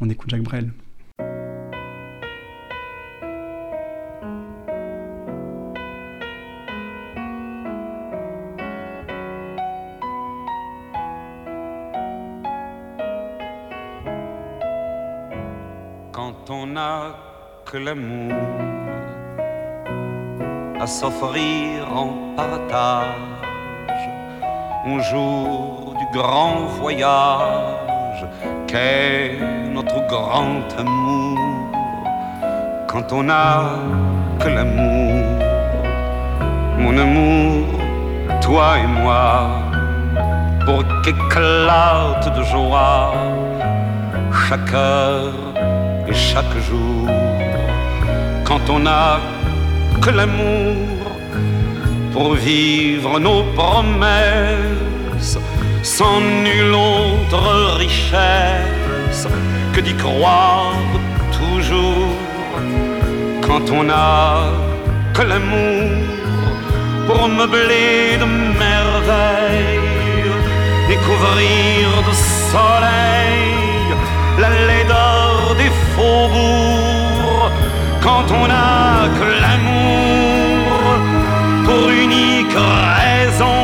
On 0.00 0.08
écoute 0.08 0.30
Jacques 0.30 0.42
Brel. 0.42 0.72
que 17.70 17.76
l'amour 17.76 18.32
à 20.80 20.86
s'offrir 20.86 21.86
en 21.94 22.34
partage 22.36 24.08
un 24.86 24.98
jour 25.00 25.94
du 25.98 26.18
grand 26.18 26.66
voyage 26.80 27.89
qu'est 28.70 29.36
notre 29.72 29.98
grand 30.06 30.62
amour 30.78 31.38
quand 32.86 33.12
on 33.12 33.28
a 33.28 33.48
que 34.40 34.48
l'amour. 34.48 35.24
Mon 36.78 36.96
amour 36.96 37.66
toi 38.40 38.78
et 38.78 38.86
moi 38.86 39.50
pour 40.64 40.82
qu'éclate 41.02 42.26
de 42.36 42.42
joie 42.44 43.12
chaque 44.48 44.72
heure 44.72 45.34
et 46.08 46.14
chaque 46.14 46.56
jour. 46.68 47.08
Quand 48.44 48.64
on 48.68 48.80
n'a 48.80 49.18
que 50.02 50.10
l'amour 50.10 50.76
pour 52.12 52.34
vivre 52.34 53.18
nos 53.18 53.42
promesses 53.58 55.38
sans 55.82 56.20
nulle 56.20 56.74
autre 56.74 57.76
richesse 57.76 59.26
que 59.72 59.80
d'y 59.80 59.94
croire 59.94 60.74
toujours. 61.32 62.16
Quand 63.46 63.70
on 63.70 63.84
n'a 63.84 64.52
que 65.14 65.22
l'amour 65.22 65.90
pour 67.06 67.28
meubler 67.28 68.16
de 68.20 68.26
merveilles 68.64 69.80
découvrir 70.90 71.88
de 72.08 72.14
soleil 72.52 73.50
la 74.42 74.50
laideur 74.68 75.54
des 75.60 75.70
faubourgs. 75.94 77.50
Quand 78.06 78.26
on 78.40 78.44
n'a 78.52 79.08
que 79.18 79.26
l'amour 79.42 80.80
pour 81.64 81.90
unique 81.90 82.56
raison, 82.98 83.60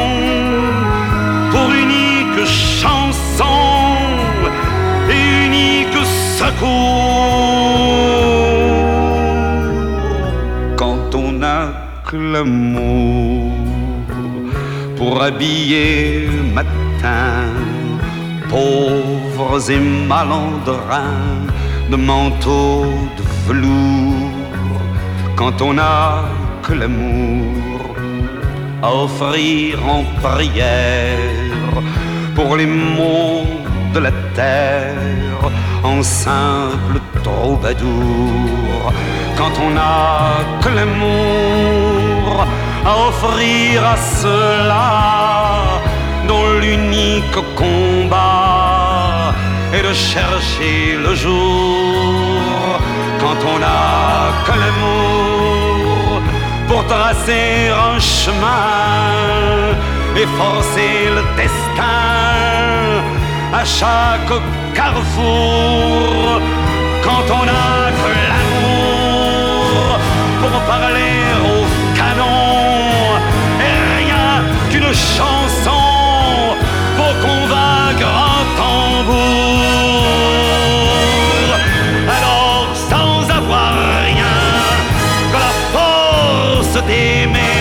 Quand 10.76 11.14
on 11.14 11.32
n'a 11.32 11.72
que 12.04 12.16
l'amour 12.16 13.52
pour 14.96 15.22
habiller 15.22 16.28
matin, 16.54 17.52
pauvres 18.48 19.70
et 19.70 19.80
malandrins 20.08 21.46
de 21.90 21.96
manteaux 21.96 22.86
de 23.18 23.22
velours 23.46 24.36
quand 25.36 25.60
on 25.60 25.74
n'a 25.74 26.24
que 26.62 26.72
l'amour 26.72 27.94
à 28.82 28.94
offrir 28.94 29.78
en 29.86 30.02
prière 30.22 31.82
pour 32.34 32.56
les 32.56 32.66
maux 32.66 33.44
de 33.94 34.00
la 34.00 34.12
terre 34.34 35.50
en 35.86 36.02
simple 36.02 36.98
troubadour 37.22 38.92
quand 39.38 39.54
on 39.64 39.70
n'a 39.70 40.44
que 40.62 40.70
l'amour 40.76 42.46
à 42.84 42.92
offrir 43.08 43.84
à 43.94 43.96
ceux-là 44.20 44.90
dont 46.28 46.46
l'unique 46.60 47.40
combat 47.54 49.34
est 49.76 49.84
de 49.88 49.94
chercher 49.94 50.96
le 51.04 51.14
jour 51.14 52.62
quand 53.22 53.40
on 53.52 53.58
n'a 53.64 53.86
que 54.46 54.54
l'amour 54.62 56.20
pour 56.68 56.82
tracer 56.86 57.48
un 57.88 57.98
chemin 57.98 58.56
et 60.20 60.26
forcer 60.40 60.94
le 61.16 61.22
destin 61.40 62.06
à 63.52 63.64
chaque 63.64 64.32
carrefour. 64.74 66.40
Quand 67.02 67.26
on 67.38 67.44
n'a 67.44 67.90
que 68.00 68.08
l'amour 68.28 69.98
pour 70.40 70.60
parler 70.62 71.16
au 71.52 71.58
canon 71.96 73.18
et 73.68 73.76
rien 74.02 74.28
qu'une 74.70 74.92
chanson 74.92 75.84
pour 76.96 77.12
convaincre 77.20 78.08
un 78.32 78.42
tambour. 78.56 79.36
nous 87.26 87.55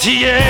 entier. 0.00 0.40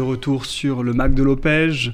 retour 0.00 0.46
sur 0.46 0.82
le 0.82 0.92
Mac 0.94 1.14
de 1.14 1.22
Lopège, 1.22 1.92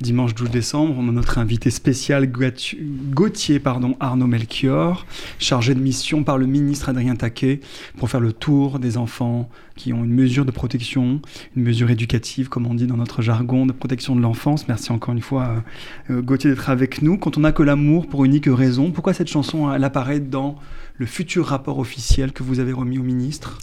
dimanche 0.00 0.34
12 0.34 0.50
décembre. 0.50 0.94
On 0.98 1.08
a 1.08 1.12
notre 1.12 1.38
invité 1.38 1.70
spécial 1.70 2.30
Gauthier 2.30 3.58
pardon, 3.58 3.96
Arnaud 4.00 4.26
Melchior, 4.26 5.06
chargé 5.38 5.74
de 5.74 5.80
mission 5.80 6.24
par 6.24 6.38
le 6.38 6.46
ministre 6.46 6.88
Adrien 6.88 7.16
Taquet 7.16 7.60
pour 7.98 8.10
faire 8.10 8.20
le 8.20 8.32
tour 8.32 8.78
des 8.78 8.96
enfants 8.96 9.48
qui 9.76 9.92
ont 9.92 10.04
une 10.04 10.12
mesure 10.12 10.44
de 10.44 10.50
protection, 10.50 11.20
une 11.56 11.62
mesure 11.62 11.90
éducative, 11.90 12.48
comme 12.48 12.66
on 12.66 12.74
dit 12.74 12.86
dans 12.86 12.96
notre 12.96 13.22
jargon, 13.22 13.66
de 13.66 13.72
protection 13.72 14.14
de 14.14 14.20
l'enfance. 14.20 14.68
Merci 14.68 14.92
encore 14.92 15.14
une 15.14 15.20
fois, 15.20 15.64
euh, 16.10 16.22
Gauthier, 16.22 16.50
d'être 16.50 16.70
avec 16.70 17.02
nous. 17.02 17.18
Quand 17.18 17.36
on 17.36 17.40
n'a 17.40 17.52
que 17.52 17.62
l'amour 17.62 18.06
pour 18.06 18.24
unique 18.24 18.46
raison, 18.48 18.92
pourquoi 18.92 19.14
cette 19.14 19.28
chanson, 19.28 19.72
elle 19.72 19.84
apparaît 19.84 20.20
dans 20.20 20.56
le 20.96 21.06
futur 21.06 21.46
rapport 21.46 21.78
officiel 21.78 22.32
que 22.32 22.42
vous 22.42 22.60
avez 22.60 22.72
remis 22.72 22.98
au 22.98 23.02
ministre? 23.02 23.58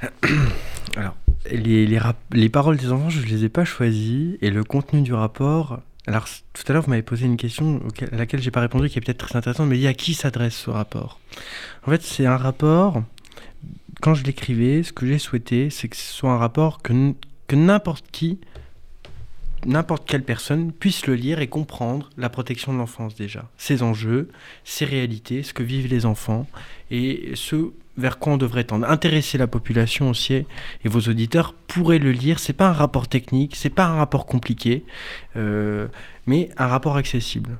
Alors, 0.96 1.16
les, 1.50 1.86
les, 2.32 2.48
paroles 2.48 2.76
des 2.76 2.92
enfants, 2.92 3.10
je 3.10 3.20
ne 3.20 3.26
les 3.26 3.44
ai 3.44 3.48
pas 3.48 3.64
choisies. 3.64 4.38
Et 4.40 4.50
le 4.50 4.64
contenu 4.64 5.02
du 5.02 5.12
rapport. 5.12 5.80
Alors, 6.06 6.26
tout 6.52 6.62
à 6.68 6.72
l'heure, 6.72 6.82
vous 6.82 6.90
m'avez 6.90 7.02
posé 7.02 7.26
une 7.26 7.36
question 7.36 7.82
à 8.12 8.16
laquelle 8.16 8.40
j'ai 8.40 8.52
pas 8.52 8.60
répondu, 8.60 8.88
qui 8.88 8.98
est 8.98 9.00
peut-être 9.00 9.26
très 9.26 9.36
intéressante, 9.36 9.68
mais 9.68 9.84
à 9.86 9.94
qui 9.94 10.14
s'adresse 10.14 10.54
ce 10.54 10.70
rapport? 10.70 11.18
En 11.86 11.90
fait, 11.90 12.02
c'est 12.02 12.26
un 12.26 12.36
rapport. 12.36 13.02
Quand 14.00 14.14
je 14.14 14.24
l'écrivais, 14.24 14.82
ce 14.82 14.92
que 14.92 15.06
j'ai 15.06 15.18
souhaité, 15.18 15.70
c'est 15.70 15.88
que 15.88 15.96
ce 15.96 16.12
soit 16.12 16.30
un 16.30 16.38
rapport 16.38 16.82
que, 16.82 17.14
que 17.48 17.56
n'importe 17.56 18.04
qui, 18.12 18.38
n'importe 19.64 20.08
quelle 20.08 20.22
personne 20.22 20.72
puisse 20.72 21.06
le 21.06 21.14
lire 21.14 21.40
et 21.40 21.48
comprendre 21.48 22.10
la 22.16 22.28
protection 22.28 22.72
de 22.72 22.78
l'enfance 22.78 23.14
déjà, 23.14 23.50
ses 23.56 23.82
enjeux, 23.82 24.28
ses 24.64 24.84
réalités, 24.84 25.42
ce 25.42 25.52
que 25.52 25.62
vivent 25.62 25.88
les 25.88 26.06
enfants, 26.06 26.46
et 26.90 27.32
ce 27.34 27.72
vers 27.96 28.18
quoi 28.18 28.34
on 28.34 28.36
devrait 28.36 28.64
tendre. 28.64 28.88
Intéresser 28.88 29.38
la 29.38 29.46
population 29.46 30.10
aussi, 30.10 30.34
et 30.34 30.46
vos 30.84 31.00
auditeurs 31.00 31.54
pourraient 31.54 31.98
le 31.98 32.12
lire. 32.12 32.38
C'est 32.38 32.52
pas 32.52 32.68
un 32.68 32.72
rapport 32.72 33.08
technique, 33.08 33.56
c'est 33.56 33.70
pas 33.70 33.86
un 33.86 33.96
rapport 33.96 34.26
compliqué, 34.26 34.84
euh, 35.36 35.86
mais 36.26 36.50
un 36.56 36.66
rapport 36.66 36.96
accessible. 36.96 37.58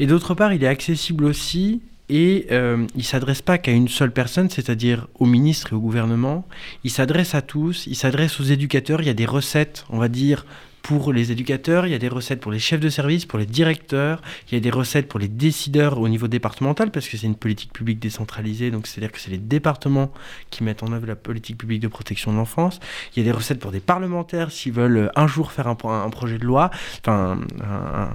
Et 0.00 0.06
d'autre 0.06 0.34
part, 0.34 0.52
il 0.52 0.62
est 0.62 0.68
accessible 0.68 1.24
aussi 1.24 1.82
et 2.08 2.46
euh, 2.52 2.86
il 2.94 3.04
s'adresse 3.04 3.42
pas 3.42 3.58
qu'à 3.58 3.72
une 3.72 3.88
seule 3.88 4.12
personne, 4.12 4.48
c'est-à-dire 4.48 5.08
au 5.18 5.26
ministre 5.26 5.72
et 5.72 5.76
au 5.76 5.80
gouvernement. 5.80 6.46
Il 6.84 6.90
s'adresse 6.90 7.34
à 7.34 7.42
tous, 7.42 7.86
il 7.86 7.96
s'adresse 7.96 8.40
aux 8.40 8.44
éducateurs. 8.44 9.02
Il 9.02 9.06
y 9.06 9.10
a 9.10 9.14
des 9.14 9.26
recettes, 9.26 9.84
on 9.90 9.98
va 9.98 10.08
dire, 10.08 10.46
pour 10.88 11.12
les 11.12 11.32
éducateurs, 11.32 11.86
il 11.86 11.90
y 11.90 11.94
a 11.94 11.98
des 11.98 12.08
recettes 12.08 12.40
pour 12.40 12.50
les 12.50 12.58
chefs 12.58 12.80
de 12.80 12.88
service, 12.88 13.26
pour 13.26 13.38
les 13.38 13.44
directeurs, 13.44 14.22
il 14.50 14.54
y 14.54 14.56
a 14.56 14.60
des 14.60 14.70
recettes 14.70 15.06
pour 15.06 15.20
les 15.20 15.28
décideurs 15.28 16.00
au 16.00 16.08
niveau 16.08 16.28
départemental, 16.28 16.90
parce 16.90 17.06
que 17.08 17.18
c'est 17.18 17.26
une 17.26 17.34
politique 17.34 17.74
publique 17.74 17.98
décentralisée, 17.98 18.70
donc 18.70 18.86
c'est-à-dire 18.86 19.12
que 19.12 19.20
c'est 19.20 19.30
les 19.30 19.36
départements 19.36 20.10
qui 20.48 20.64
mettent 20.64 20.82
en 20.82 20.90
œuvre 20.92 21.06
la 21.06 21.14
politique 21.14 21.58
publique 21.58 21.80
de 21.80 21.88
protection 21.88 22.32
de 22.32 22.38
l'enfance. 22.38 22.80
Il 23.14 23.18
y 23.18 23.20
a 23.20 23.30
des 23.30 23.36
recettes 23.36 23.60
pour 23.60 23.70
des 23.70 23.80
parlementaires 23.80 24.50
s'ils 24.50 24.72
veulent 24.72 25.12
un 25.14 25.26
jour 25.26 25.52
faire 25.52 25.66
un, 25.66 25.76
un 25.84 26.08
projet 26.08 26.38
de 26.38 26.46
loi, 26.46 26.70
enfin 27.00 27.38
un, 27.62 28.08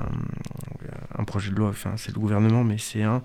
un, 1.19 1.23
projet 1.25 1.51
de 1.51 1.55
loi, 1.55 1.69
enfin 1.69 1.91
c'est 1.95 2.11
le 2.15 2.19
gouvernement, 2.19 2.63
mais 2.63 2.79
c'est 2.79 3.03
un 3.03 3.21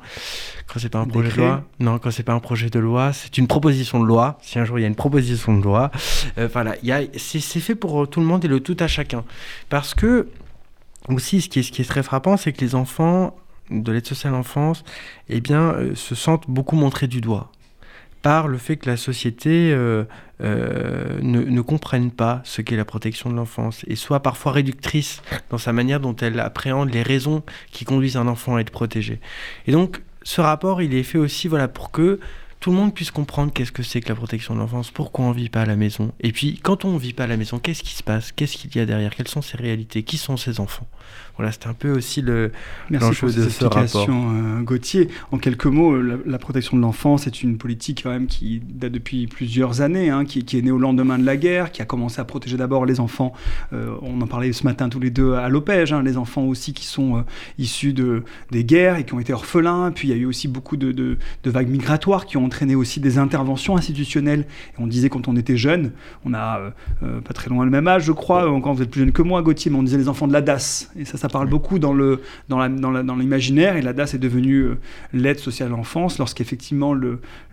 quand 0.66 0.78
c'est 0.78 0.90
pas 0.90 0.98
un 0.98 1.06
projet 1.06 1.30
de 1.30 1.37
loi, 1.37 1.64
non 1.80 1.98
quand 1.98 2.11
c'est 2.11 2.22
pas 2.22 2.34
un 2.34 2.40
projet 2.40 2.68
de 2.68 2.78
loi, 2.78 3.14
c'est 3.14 3.38
une 3.38 3.46
proposition 3.46 3.98
de 3.98 4.04
loi. 4.04 4.37
Si 4.42 4.58
un 4.58 4.66
jour 4.66 4.78
il 4.78 4.82
y 4.82 4.84
a 4.84 4.88
une 4.88 4.94
proposition 4.94 5.56
de 5.56 5.64
loi, 5.64 5.90
euh, 6.37 6.50
voilà, 6.52 6.76
il 6.82 6.88
y 6.90 6.92
a, 6.92 7.00
c'est, 7.16 7.40
c'est 7.40 7.61
fait 7.61 7.74
pour 7.74 8.11
tout 8.11 8.20
le 8.20 8.26
monde 8.26 8.44
et 8.44 8.48
le 8.48 8.61
tout 8.61 8.76
à 8.78 8.88
chacun. 8.88 9.24
Parce 9.68 9.94
que, 9.94 10.29
aussi, 11.09 11.40
ce 11.40 11.48
qui 11.48 11.61
est, 11.61 11.88
très 11.88 12.03
frappant, 12.03 12.37
c'est 12.37 12.53
que 12.53 12.61
les 12.61 12.74
enfants 12.74 13.37
de 13.70 13.92
l'aide 13.92 14.07
sociale 14.07 14.35
enfance 14.35 14.85
eh 15.29 15.40
bien, 15.40 15.72
euh, 15.72 15.94
se 15.94 16.14
sentent 16.14 16.48
beaucoup 16.48 16.77
montrés 16.77 17.07
du 17.07 17.20
doigt 17.20 17.53
par 18.22 18.48
le 18.48 18.59
fait 18.59 18.77
que 18.77 18.90
la 18.90 18.96
société 18.96 19.70
euh, 19.72 20.05
euh, 20.40 21.18
ne, 21.22 21.40
ne, 21.42 21.61
comprenne 21.61 22.11
pas 22.11 22.40
ce 22.44 22.62
qu'est 22.62 22.77
la 22.77 22.85
protection 22.85 23.31
de 23.31 23.37
l'enfance 23.37 23.85
et 23.87 23.96
soit 23.96 24.20
parfois 24.20 24.53
réductrice 24.53 25.22
dans 25.51 25.59
sa 25.59 25.72
manière 25.72 26.01
dont 26.01 26.16
elle 26.16 26.40
appréhende 26.40 26.92
les 26.92 27.03
raisons 27.03 27.42
qui 27.70 27.85
conduisent 27.85 28.16
un 28.16 28.27
enfant 28.27 28.57
à 28.57 28.61
être 28.61 28.70
protégé. 28.70 29.20
Et 29.66 29.72
donc, 29.72 30.03
ce 30.22 30.40
rapport, 30.40 30.83
il 30.83 30.94
est 30.94 31.05
fait 31.05 31.18
aussi 31.18 31.48
voilà, 31.48 31.68
pour 31.68 31.90
que 31.90 32.18
tout 32.61 32.71
le 32.71 32.77
monde 32.77 32.92
puisse 32.92 33.11
comprendre 33.11 33.53
qu'est-ce 33.53 33.73
que 33.73 33.83
c'est 33.83 34.01
que 34.01 34.09
la 34.09 34.14
protection 34.14 34.55
de 34.55 34.61
l'enfance, 34.61 34.90
pourquoi 34.90 35.27
on 35.27 35.31
ne 35.31 35.35
vit 35.35 35.49
pas 35.49 35.62
à 35.62 35.66
la 35.66 35.77
maison. 35.77 36.12
Et 36.21 36.33
puis, 36.33 36.59
quand 36.62 36.85
on 36.85 36.92
ne 36.94 36.99
vit 36.99 37.12
pas 37.12 37.25
à 37.25 37.27
la 37.29 37.37
maison, 37.37 37.59
qu'est-ce 37.59 37.83
qui 37.83 37.94
se 37.94 38.03
passe? 38.03 38.33
Qu'est-ce 38.33 38.57
qu'il 38.57 38.75
y 38.75 38.81
a 38.81 38.87
derrière? 38.87 39.14
Quelles 39.14 39.29
sont 39.29 39.42
ces 39.42 39.57
réalités? 39.57 40.03
Qui 40.03 40.18
sont 40.18 40.37
ces 40.37 40.59
enfants? 40.59 40.88
Voilà, 41.38 41.53
c'était 41.53 41.68
un 41.68 41.74
peu 41.74 41.92
aussi 41.92 42.20
le 42.20 42.51
l'enjeu 42.90 43.29
de 43.29 43.48
ce 43.48 43.64
rapport. 43.64 44.09
Euh, 44.11 44.61
Gauthier. 44.62 45.09
En 45.31 45.38
quelques 45.38 45.66
mots, 45.66 45.96
la, 46.03 46.38
protection 46.38 46.77
de 46.77 46.83
l'enfance 46.83 47.29
est 47.29 47.44
une 47.44 47.59
politique 47.59 48.01
quand 48.03 48.11
même 48.11 48.27
qui 48.27 48.61
date 48.68 48.90
depuis 48.90 49.29
plusieurs 49.29 49.81
années, 49.81 50.11
hein, 50.11 50.24
qui, 50.24 50.44
qui, 50.44 50.59
est 50.59 50.62
née 50.62 50.72
au 50.72 50.79
lendemain 50.79 51.16
de 51.16 51.24
la 51.24 51.37
guerre, 51.37 51.70
qui 51.70 51.81
a 51.81 51.85
commencé 51.85 52.20
à 52.20 52.24
protéger 52.24 52.57
d'abord 52.57 52.87
les 52.87 52.98
enfants. 52.98 53.33
Euh, 53.72 53.94
on 54.03 54.20
en 54.20 54.27
parlait 54.27 54.53
ce 54.53 54.64
matin 54.64 54.88
tous 54.88 54.98
les 54.98 55.11
deux 55.11 55.35
à 55.35 55.48
l'Opège, 55.48 55.92
hein, 55.92 56.03
les 56.03 56.16
enfants 56.16 56.42
aussi 56.42 56.72
qui 56.72 56.85
sont 56.85 57.18
euh, 57.18 57.20
issus 57.57 57.92
de, 57.92 58.24
des 58.51 58.64
guerres 58.64 58.96
et 58.96 59.05
qui 59.05 59.14
ont 59.14 59.20
été 59.20 59.33
orphelins. 59.33 59.92
Puis 59.92 60.09
il 60.09 60.11
y 60.11 60.14
a 60.14 60.20
eu 60.20 60.27
aussi 60.27 60.48
beaucoup 60.48 60.77
de, 60.77 60.90
de, 60.90 61.18
de, 61.44 61.51
vagues 61.51 61.68
migratoires 61.68 62.27
qui 62.27 62.37
ont 62.37 62.46
entraîné 62.46 62.74
aussi 62.74 62.98
des 62.98 63.16
interventions 63.16 63.77
institutionnelles. 63.77 64.44
Et 64.77 64.83
on 64.83 64.88
disait 64.88 65.09
quand 65.09 65.29
on 65.29 65.37
était 65.37 65.57
jeune, 65.57 65.92
on 66.24 66.35
a 66.35 66.72
euh, 67.05 67.20
pas 67.20 67.33
très 67.33 67.48
loin 67.48 67.64
le 67.64 67.70
même 67.70 67.87
âge, 67.87 68.03
je 68.03 68.12
crois, 68.12 68.42
quand 68.61 68.72
vous 68.72 68.83
êtes 68.83 68.90
plus 68.90 69.03
jeune 69.03 69.12
que 69.12 69.22
moi, 69.22 69.40
Gauthier, 69.42 69.70
mais 69.70 69.79
on 69.79 69.85
disait 69.85 69.98
les 69.98 70.09
enfants 70.09 70.27
de 70.27 70.33
la 70.33 70.40
DAS. 70.40 70.90
Et 70.98 71.05
ça, 71.05 71.16
ça 71.16 71.28
parle 71.29 71.49
beaucoup 71.49 71.79
dans 71.79 71.93
l'imaginaire 71.93 73.77
et 73.77 73.83
la 73.83 73.93
DAS 73.93 74.14
est 74.14 74.19
devenue 74.19 74.61
euh, 74.61 74.79
l'aide 75.12 75.38
sociale 75.38 75.69
à 75.69 75.77
l'enfance 75.77 76.19
lorsqu'effectivement 76.19 76.95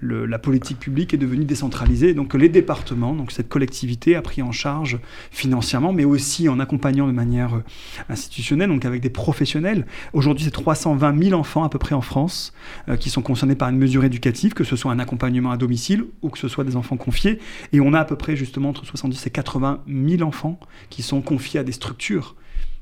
la 0.01 0.39
politique 0.39 0.79
publique 0.79 1.13
est 1.13 1.17
devenue 1.17 1.45
décentralisée. 1.45 2.13
Donc 2.13 2.33
les 2.33 2.49
départements, 2.49 3.13
donc 3.13 3.31
cette 3.31 3.49
collectivité 3.49 4.15
a 4.15 4.21
pris 4.21 4.41
en 4.41 4.51
charge 4.51 4.99
financièrement, 5.31 5.93
mais 5.93 6.05
aussi 6.05 6.49
en 6.49 6.59
accompagnant 6.59 7.07
de 7.07 7.11
manière 7.11 7.55
euh, 7.55 7.63
institutionnelle, 8.09 8.69
donc 8.69 8.85
avec 8.85 9.01
des 9.01 9.09
professionnels. 9.09 9.85
Aujourd'hui, 10.13 10.45
c'est 10.45 10.51
320 10.51 11.23
000 11.23 11.39
enfants 11.39 11.63
à 11.63 11.69
peu 11.69 11.79
près 11.79 11.95
en 11.95 12.01
France 12.01 12.53
euh, 12.89 12.97
qui 12.97 13.09
sont 13.09 13.21
concernés 13.21 13.55
par 13.55 13.69
une 13.69 13.77
mesure 13.77 14.03
éducative, 14.03 14.53
que 14.53 14.63
ce 14.63 14.75
soit 14.75 14.91
un 14.91 14.99
accompagnement 14.99 15.51
à 15.51 15.57
domicile 15.57 16.05
ou 16.21 16.29
que 16.29 16.39
ce 16.39 16.47
soit 16.47 16.63
des 16.63 16.75
enfants 16.75 16.97
confiés. 16.97 17.39
Et 17.73 17.79
on 17.79 17.93
a 17.93 17.99
à 17.99 18.05
peu 18.05 18.15
près 18.15 18.35
justement 18.35 18.69
entre 18.69 18.85
70 18.85 19.27
et 19.27 19.29
80 19.29 19.81
000 19.87 20.21
enfants 20.21 20.59
qui 20.89 21.01
sont 21.01 21.21
confiés 21.21 21.59
à 21.59 21.63
des 21.63 21.71
structures 21.71 22.35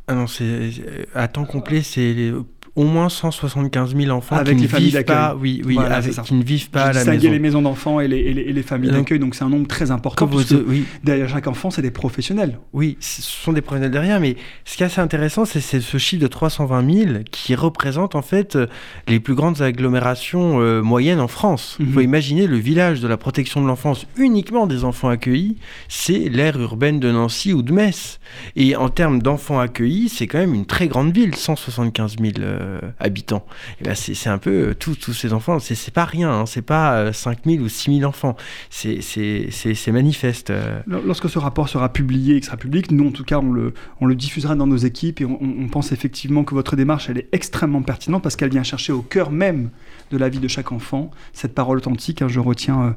ah 0.07 0.15
non, 0.15 0.27
c'est 0.27 0.71
à 1.13 1.27
temps 1.27 1.45
complet, 1.45 1.81
c'est 1.81 2.31
au 2.75 2.85
moins 2.85 3.07
175 3.07 3.95
000 3.95 4.09
enfants 4.09 4.35
avec 4.35 4.57
qui, 4.57 4.63
ne 4.63 4.67
vivent 4.67 5.03
pas, 5.03 5.35
oui, 5.39 5.61
oui, 5.63 5.77
avec, 5.77 6.19
qui 6.23 6.33
ne 6.33 6.43
vivent 6.43 6.71
pas 6.71 6.85
à 6.85 6.93
la 6.93 7.05
maison. 7.05 7.31
les 7.31 7.39
maisons 7.39 7.61
d'enfants 7.61 7.99
et 7.99 8.07
les, 8.07 8.17
et 8.17 8.53
les, 8.53 8.63
familles 8.63 8.89
d'accueil, 8.89 9.19
donc 9.19 9.35
c'est 9.35 9.43
un 9.43 9.49
nombre 9.49 9.67
très 9.67 9.91
important. 9.91 10.27
Parce 10.27 10.51
oui. 10.67 10.85
Derrière 11.03 11.29
chaque 11.29 11.47
enfant, 11.47 11.69
c'est 11.69 11.83
des 11.83 11.91
professionnels. 11.91 12.57
Oui, 12.73 12.97
ce 12.99 13.21
sont 13.21 13.53
des 13.53 13.61
professionnels 13.61 13.91
derrière, 13.91 14.19
mais 14.19 14.37
ce 14.65 14.75
qui 14.75 14.83
est 14.83 14.87
assez 14.87 15.01
intéressant, 15.01 15.45
c'est 15.45 15.61
ce 15.61 15.97
chiffre 15.97 16.21
de 16.21 16.27
320 16.27 16.93
000 16.93 17.13
qui 17.29 17.53
représente 17.53 18.15
en 18.15 18.23
fait 18.23 18.55
euh, 18.55 18.65
les 19.07 19.19
plus 19.19 19.35
grandes 19.35 19.61
agglomérations 19.61 20.59
euh, 20.59 20.81
moyennes 20.81 21.19
en 21.19 21.27
France. 21.27 21.77
Il 21.79 21.87
faut 21.87 21.99
mhm. 21.99 22.05
imaginer 22.05 22.47
le 22.47 22.57
village 22.57 23.01
de 23.01 23.07
la 23.07 23.17
protection 23.17 23.61
de 23.61 23.67
l'enfance 23.67 24.07
uniquement 24.17 24.65
des 24.65 24.83
enfants 24.83 25.09
accueillis, 25.09 25.57
c'est 25.89 26.29
l'aire 26.29 26.59
urbaine 26.59 26.99
de 26.99 27.11
Nancy 27.11 27.53
ou 27.53 27.61
de 27.61 27.71
Metz. 27.71 28.19
Et 28.55 28.75
en 28.75 28.89
termes 28.89 29.21
d'enfants 29.21 29.59
accueillis, 29.59 30.09
c'est 30.09 30.25
quand 30.25 30.39
même 30.39 30.55
une 30.55 30.65
très 30.65 30.87
grande 30.87 31.13
ville, 31.13 31.35
175 31.35 32.15
000 32.19 32.33
euh, 32.39 32.62
habitants. 32.99 33.45
Et 33.79 33.85
ben 33.85 33.95
c'est 33.95 34.29
un 34.29 34.37
peu 34.37 34.69
euh, 34.69 34.73
tous 34.73 35.13
ces 35.13 35.33
enfants, 35.33 35.59
c'est 35.59 35.93
pas 35.93 36.05
rien, 36.05 36.31
hein, 36.31 36.45
c'est 36.45 36.61
pas 36.61 37.11
5000 37.13 37.59
euh, 37.59 37.63
ou 37.63 37.69
6000 37.69 38.05
enfants, 38.05 38.35
c'est 38.69 39.91
manifeste. 39.91 40.51
Lorsque 40.87 41.29
ce 41.29 41.39
rapport 41.39 41.69
sera 41.69 41.91
publié 41.91 42.37
et 42.37 42.41
sera 42.41 42.57
public, 42.57 42.91
nous 42.91 43.07
en 43.07 43.11
tout 43.11 43.23
cas 43.23 43.39
on 43.39 43.51
le, 43.51 43.73
on 44.01 44.05
le 44.05 44.15
diffusera 44.15 44.55
dans 44.55 44.67
nos 44.67 44.77
équipes 44.77 45.21
et 45.21 45.25
on, 45.25 45.39
on 45.41 45.67
pense 45.67 45.91
effectivement 45.91 46.43
que 46.43 46.55
votre 46.55 46.75
démarche 46.75 47.09
elle 47.09 47.17
est 47.17 47.29
extrêmement 47.31 47.81
pertinente 47.81 48.23
parce 48.23 48.35
qu'elle 48.35 48.51
vient 48.51 48.63
chercher 48.63 48.93
au 48.93 49.01
cœur 49.01 49.31
même 49.31 49.69
de 50.13 50.17
la 50.17 50.29
vie 50.29 50.39
de 50.39 50.47
chaque 50.47 50.71
enfant 50.71 51.11
cette 51.33 51.53
parole 51.53 51.77
authentique. 51.79 52.21
Hein, 52.21 52.27
je 52.27 52.39
retiens 52.39 52.95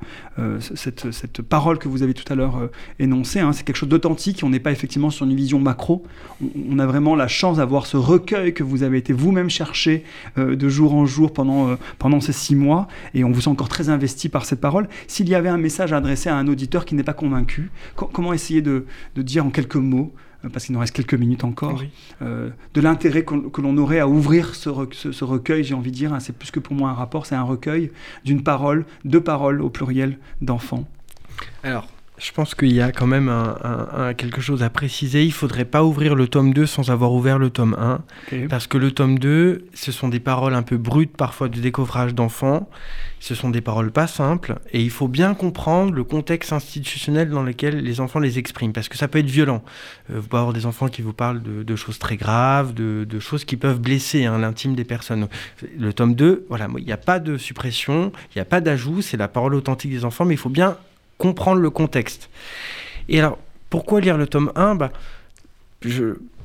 cette, 0.60 1.10
cette, 1.10 1.42
parole 1.42 1.78
que 1.78 1.88
vous 1.88 2.02
avez 2.02 2.14
tout 2.14 2.30
à 2.32 2.36
l'heure 2.36 2.68
énoncée, 2.98 3.40
hein, 3.40 3.52
c'est 3.52 3.64
quelque 3.64 3.76
chose 3.76 3.88
d'authentique, 3.88 4.42
on 4.44 4.50
n'est 4.50 4.60
pas 4.60 4.72
effectivement 4.72 5.10
sur 5.10 5.26
une 5.26 5.34
vision 5.34 5.58
macro, 5.58 6.04
on, 6.70 6.78
a 6.78 6.86
vraiment 6.86 7.16
la 7.16 7.28
chance 7.28 7.56
d'avoir 7.58 7.86
ce 7.86 7.96
recueil 7.96 8.54
que 8.54 8.62
vous 8.62 8.82
avez 8.82 8.98
été 8.98 9.12
vous-même 9.12 9.50
chercher 9.50 10.04
euh, 10.38 10.56
de 10.56 10.68
jour 10.68 10.94
en 10.94 11.06
jour 11.06 11.32
pendant, 11.32 11.68
euh, 11.68 11.76
pendant 11.98 12.20
ces 12.20 12.32
six 12.32 12.54
mois, 12.54 12.88
et 13.14 13.24
on 13.24 13.30
vous 13.30 13.42
sent 13.42 13.50
encore 13.50 13.68
très 13.68 13.88
investi 13.88 14.28
par 14.28 14.44
cette 14.44 14.60
parole. 14.60 14.88
S'il 15.06 15.28
y 15.28 15.34
avait 15.34 15.48
un 15.48 15.58
message 15.58 15.92
adressé 15.92 16.28
à 16.28 16.36
un 16.36 16.46
auditeur 16.48 16.84
qui 16.84 16.94
n'est 16.94 17.02
pas 17.02 17.12
convaincu, 17.12 17.70
comment 17.94 18.32
essayer 18.32 18.62
de, 18.62 18.86
de, 19.14 19.22
dire 19.22 19.46
en 19.46 19.50
quelques 19.50 19.76
mots 19.76 20.12
euh, 20.14 20.25
parce 20.52 20.66
qu'il 20.66 20.74
nous 20.74 20.80
reste 20.80 20.94
quelques 20.94 21.14
minutes 21.14 21.44
encore, 21.44 21.82
de 22.20 22.80
l'intérêt 22.80 23.24
que 23.24 23.60
l'on 23.60 23.76
aurait 23.76 24.00
à 24.00 24.08
ouvrir 24.08 24.54
ce, 24.54 24.70
ce, 24.92 25.24
recueil, 25.24 25.64
j'ai 25.64 25.74
envie 25.74 25.90
de 25.90 25.96
dire, 25.96 26.12
hein, 26.12 26.20
c'est 26.20 26.36
plus 26.36 26.50
que 26.50 26.60
pour 26.60 26.74
moi 26.74 26.90
un 26.90 26.94
rapport, 26.94 27.26
c'est 27.26 27.34
un 27.34 27.42
recueil 27.42 27.90
d'une 28.24 28.42
parole, 28.42 28.84
deux 29.04 29.20
paroles 29.20 29.60
au 29.60 29.70
pluriel 29.70 30.18
d'enfants. 30.40 30.88
Alors, 31.62 31.88
je 32.18 32.32
pense 32.32 32.54
qu'il 32.54 32.72
y 32.72 32.80
a 32.80 32.92
quand 32.92 33.06
même 33.06 33.28
un, 33.28 34.14
quelque 34.14 34.40
chose 34.40 34.62
à 34.62 34.70
préciser. 34.70 35.22
Il 35.22 35.28
ne 35.28 35.32
faudrait 35.32 35.66
pas 35.66 35.84
ouvrir 35.84 36.14
le 36.14 36.28
tome 36.28 36.54
2 36.54 36.64
sans 36.64 36.90
avoir 36.90 37.12
ouvert 37.12 37.38
le 37.38 37.50
tome 37.50 37.76
1. 37.78 38.48
Parce 38.48 38.66
que 38.66 38.78
le 38.78 38.90
tome 38.90 39.18
2, 39.18 39.66
ce 39.74 39.92
sont 39.92 40.08
des 40.08 40.20
paroles 40.20 40.54
un 40.54 40.62
peu 40.62 40.78
brutes, 40.78 41.16
parfois 41.16 41.48
du 41.48 41.60
découvrage 41.60 42.14
d'enfants. 42.14 42.68
Ce 43.20 43.34
sont 43.34 43.50
des 43.50 43.60
paroles 43.60 43.90
pas 43.90 44.06
simples. 44.06 44.56
Et 44.72 44.80
il 44.80 44.90
faut 44.90 45.08
bien 45.08 45.34
comprendre 45.34 45.92
le 45.92 46.04
contexte 46.04 46.52
institutionnel 46.52 47.28
dans 47.28 47.42
lequel 47.42 47.78
les 47.80 48.00
enfants 48.00 48.18
les 48.18 48.38
expriment. 48.38 48.72
Parce 48.72 48.88
que 48.88 48.96
ça 48.96 49.08
peut 49.08 49.18
être 49.18 49.26
violent. 49.30 49.62
Euh, 50.10 50.20
vous 50.20 50.28
pouvez 50.28 50.40
avoir 50.40 50.54
des 50.54 50.64
enfants 50.64 50.88
qui 50.88 51.02
vous 51.02 51.12
parlent 51.12 51.42
de, 51.42 51.76
choses 51.76 51.98
très 51.98 52.16
graves, 52.16 52.72
de, 52.72 53.20
choses 53.20 53.44
qui 53.44 53.56
peuvent 53.56 53.80
blesser 53.80 54.24
hein, 54.24 54.38
l'intime 54.38 54.74
des 54.74 54.84
personnes. 54.84 55.28
Le 55.78 55.92
tome 55.92 56.14
2, 56.14 56.46
voilà, 56.48 56.68
il 56.78 56.84
n'y 56.84 56.92
a 56.92 56.98
pas 56.98 57.18
de 57.18 57.36
suppression, 57.36 58.12
il 58.34 58.38
n'y 58.38 58.42
a 58.42 58.46
pas 58.46 58.62
d'ajout. 58.62 59.02
C'est 59.02 59.18
la 59.18 59.28
parole 59.28 59.54
authentique 59.54 59.90
des 59.90 60.04
enfants. 60.06 60.24
Mais 60.24 60.34
il 60.34 60.38
faut 60.38 60.48
bien 60.48 60.78
comprendre 61.18 61.60
le 61.60 61.70
contexte. 61.70 62.30
Et 63.08 63.18
alors, 63.18 63.38
pourquoi 63.70 64.00
lire 64.00 64.16
le 64.16 64.26
tome 64.26 64.52
1 64.54 64.74
bah, 64.74 64.92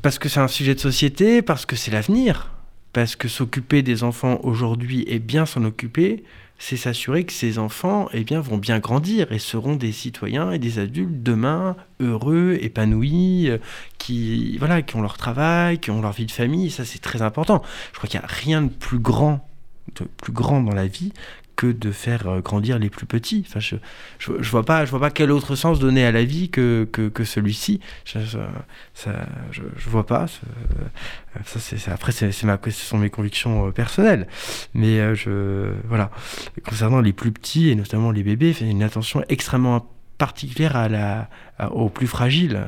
Parce 0.01 0.19
que 0.19 0.29
c'est 0.29 0.39
un 0.39 0.47
sujet 0.47 0.75
de 0.75 0.79
société, 0.79 1.41
parce 1.41 1.65
que 1.65 1.75
c'est 1.75 1.91
l'avenir, 1.91 2.51
parce 2.93 3.15
que 3.15 3.27
s'occuper 3.27 3.81
des 3.81 4.03
enfants 4.03 4.39
aujourd'hui 4.43 5.05
et 5.07 5.19
bien 5.19 5.45
s'en 5.45 5.63
occuper, 5.63 6.23
c'est 6.61 6.77
s'assurer 6.77 7.23
que 7.23 7.33
ces 7.33 7.57
enfants 7.57 8.07
eh 8.13 8.23
bien, 8.23 8.39
vont 8.39 8.57
bien 8.57 8.77
grandir 8.77 9.31
et 9.31 9.39
seront 9.39 9.75
des 9.75 9.91
citoyens 9.91 10.51
et 10.51 10.59
des 10.59 10.77
adultes 10.77 11.23
demain 11.23 11.75
heureux, 11.99 12.57
épanouis, 12.61 13.49
euh, 13.49 13.57
qui, 13.97 14.57
voilà, 14.59 14.83
qui 14.83 14.95
ont 14.95 15.01
leur 15.01 15.17
travail, 15.17 15.79
qui 15.79 15.89
ont 15.89 16.01
leur 16.01 16.11
vie 16.11 16.27
de 16.27 16.31
famille. 16.31 16.69
ça, 16.69 16.85
c'est 16.85 16.99
très 16.99 17.23
important. 17.23 17.63
Je 17.93 17.97
crois 17.97 18.07
qu'il 18.07 18.19
n'y 18.19 18.25
a 18.25 18.29
rien 18.29 18.61
de 18.61 18.69
plus 18.69 18.99
grand, 18.99 19.49
de 19.95 20.05
plus 20.17 20.31
grand 20.31 20.61
dans 20.61 20.75
la 20.75 20.85
vie 20.85 21.13
que 21.55 21.67
de 21.67 21.91
faire 21.91 22.27
euh, 22.27 22.41
grandir 22.41 22.79
les 22.79 22.89
plus 22.89 23.05
petits. 23.05 23.45
Enfin, 23.47 23.59
je, 23.59 23.75
je, 24.19 24.49
vois 24.49 24.63
pas, 24.63 24.85
je 24.85 24.91
vois 24.91 24.99
pas 24.99 25.11
quel 25.11 25.31
autre 25.31 25.55
sens 25.55 25.79
donner 25.79 26.05
à 26.05 26.11
la 26.11 26.23
vie 26.23 26.49
que, 26.49 26.87
que, 26.91 27.23
celui-ci. 27.23 27.79
Je, 28.05 28.19
ça, 28.93 29.11
je, 29.51 29.61
vois 29.87 30.05
pas. 30.05 30.27
Ça, 31.45 31.59
c'est, 31.59 31.89
après, 31.89 32.11
c'est, 32.11 32.43
ma, 32.43 32.59
ce 32.63 32.71
sont 32.71 32.97
mes 32.97 33.09
convictions 33.09 33.67
euh, 33.67 33.71
personnelles. 33.71 34.27
Mais 34.73 35.15
je, 35.15 35.71
voilà. 35.87 36.11
Concernant 36.67 37.01
les 37.01 37.13
plus 37.13 37.31
petits 37.31 37.69
et 37.69 37.75
notamment 37.75 38.11
les 38.11 38.23
bébés, 38.23 38.55
il 38.59 38.67
une 38.67 38.83
attention 38.83 39.23
extrêmement 39.29 39.87
particulière 40.17 40.75
à 40.75 40.87
la, 40.87 41.29
aux 41.71 41.89
plus 41.89 42.07
fragiles 42.07 42.63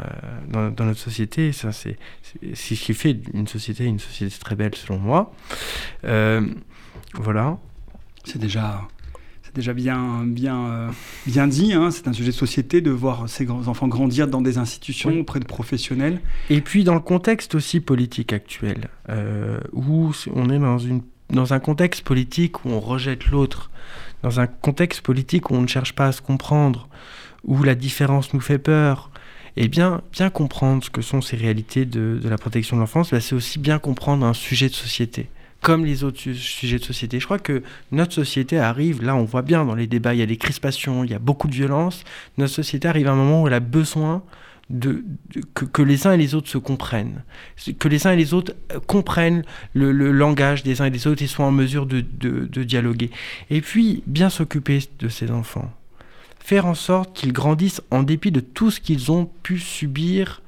euh, 0.56 0.70
dans, 0.72 0.86
notre 0.86 1.00
société. 1.00 1.52
Ça, 1.52 1.72
c'est, 1.72 1.98
c'est, 2.54 2.76
ce 2.76 2.84
qui 2.84 2.94
fait 2.94 3.18
une 3.34 3.48
société 3.48 3.86
une 3.86 4.00
société 4.00 4.36
très 4.40 4.56
belle, 4.56 4.76
selon 4.76 5.00
moi. 5.00 5.34
voilà. 6.04 7.58
C'est 8.24 8.40
déjà, 8.40 8.88
c'est 9.44 9.56
déjà 9.56 9.74
bien, 9.74 10.24
bien, 10.26 10.66
euh, 10.66 10.90
bien 11.28 11.48
dit. 11.48 11.74
Hein. 11.74 11.92
C'est 11.92 12.08
un 12.08 12.14
sujet 12.14 12.32
de 12.32 12.36
société 12.36 12.82
de 12.82 12.92
voir 12.92 13.28
ces 13.28 13.46
grands 13.46 13.68
enfants 13.68 13.88
grandir 13.88 14.28
dans 14.28 14.42
des 14.42 14.58
institutions 14.58 15.20
auprès 15.20 15.40
de 15.40 15.46
professionnels. 15.46 16.22
Et 16.50 16.62
puis 16.62 16.84
dans 16.84 16.94
le 16.94 17.00
contexte 17.00 17.56
aussi 17.56 17.80
politique 17.80 18.34
actuel, 18.34 18.90
euh, 19.10 19.60
où 19.74 20.12
on 20.34 20.50
est 20.50 20.60
dans, 20.60 20.80
une, 20.80 21.02
dans 21.30 21.54
un 21.54 21.60
contexte 21.60 22.04
politique 22.04 22.66
où 22.66 22.70
on 22.70 22.80
rejette 22.80 23.28
l'autre, 23.28 23.70
dans 24.22 24.40
un 24.40 24.48
contexte 24.48 25.02
politique 25.02 25.52
où 25.52 25.56
on 25.56 25.62
ne 25.62 25.68
cherche 25.68 25.94
pas 25.94 26.08
à 26.08 26.12
se 26.12 26.22
comprendre, 26.22 26.88
où 27.44 27.62
la 27.64 27.76
différence 27.76 28.34
nous 28.34 28.40
fait 28.40 28.60
peur, 28.60 29.12
et 29.56 29.68
bien, 29.68 30.02
bien 30.12 30.30
comprendre 30.30 30.84
ce 30.84 30.90
que 30.90 31.02
sont 31.02 31.22
ces 31.22 31.36
réalités 31.36 31.86
de, 31.86 32.20
de 32.24 32.30
la 32.30 32.38
protection 32.38 32.78
de 32.78 32.82
l'enfance, 32.82 33.12
bah, 33.12 33.20
c'est 33.20 33.36
aussi 33.36 33.60
bien 33.60 33.78
comprendre 33.78 34.26
un 34.26 34.34
sujet 34.34 34.68
de 34.68 34.74
société 34.74 35.30
comme 35.64 35.86
les 35.86 36.04
autres 36.04 36.20
sujets 36.20 36.78
de 36.78 36.84
société. 36.84 37.20
Je 37.20 37.26
crois 37.26 37.40
que 37.40 37.64
notre 37.92 38.14
société 38.14 38.60
arrive, 38.60 39.02
là 39.02 39.16
on 39.16 39.24
voit 39.24 39.42
bien 39.42 39.66
dans 39.66 39.76
les 39.76 39.88
débats, 39.88 40.14
il 40.14 40.20
y 40.20 40.24
a 40.24 40.28
des 40.28 40.38
crispations, 40.38 41.04
il 41.04 41.10
y 41.10 41.14
a 41.16 41.20
beaucoup 41.20 41.48
de 41.48 41.56
violence. 41.56 42.04
Notre 42.38 42.54
société 42.54 42.88
arrive 42.88 43.08
à 43.08 43.14
un 43.14 43.16
moment 43.16 43.42
où 43.42 43.48
elle 43.48 43.54
a 43.54 43.62
besoin 43.62 44.24
de, 44.70 45.04
que, 45.54 45.82
les 45.82 46.06
uns 46.06 46.12
et 46.12 46.18
les 46.18 46.36
autres 46.36 46.50
se 46.50 46.58
comprennent, 46.58 47.24
que 47.80 47.88
les 47.88 48.08
uns 48.08 48.12
et 48.12 48.16
les 48.16 48.34
autres 48.34 48.54
euh, 48.74 48.80
comprennent 48.80 49.44
le, 49.74 49.92
langage 50.12 50.64
des 50.64 50.82
uns 50.82 50.86
et 50.86 50.92
des 50.92 51.08
autres 51.08 51.24
et 51.24 51.28
soient 51.28 51.46
en 51.46 51.52
mesure 51.52 51.86
de, 51.86 52.02
dialoguer. 52.64 53.10
Et 53.50 53.62
puis, 53.62 54.04
bien 54.06 54.30
s'occuper 54.30 54.80
de 55.00 55.08
ces 55.08 55.32
enfants. 55.32 55.72
Faire 56.40 56.66
en 56.66 56.76
sorte 56.76 57.16
qu'ils 57.16 57.34
grandissent 57.34 57.82
en 57.90 58.04
dépit 58.04 58.32
de 58.32 58.42
tout 58.42 58.70
ce 58.70 58.82
qu'ils 58.82 59.12
ont 59.12 59.30
pu 59.44 59.60
subir 59.60 60.42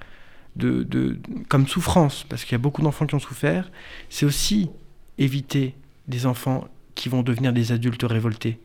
de, 0.58 1.20
comme 1.48 1.68
souffrance, 1.68 2.26
parce 2.28 2.44
qu'il 2.44 2.54
y 2.54 2.56
a 2.56 2.60
beaucoup 2.60 2.82
d'enfants 2.82 3.06
qui 3.06 3.16
ont 3.16 3.20
souffert, 3.20 3.70
c'est 4.10 4.26
aussi 4.26 4.70
éviter 5.18 5.76
des 6.08 6.26
enfants 6.26 6.68
qui 6.96 7.10
vont 7.10 7.24
devenir 7.24 7.54
des 7.54 7.72
adultes 7.72 8.04
révoltés 8.04 8.60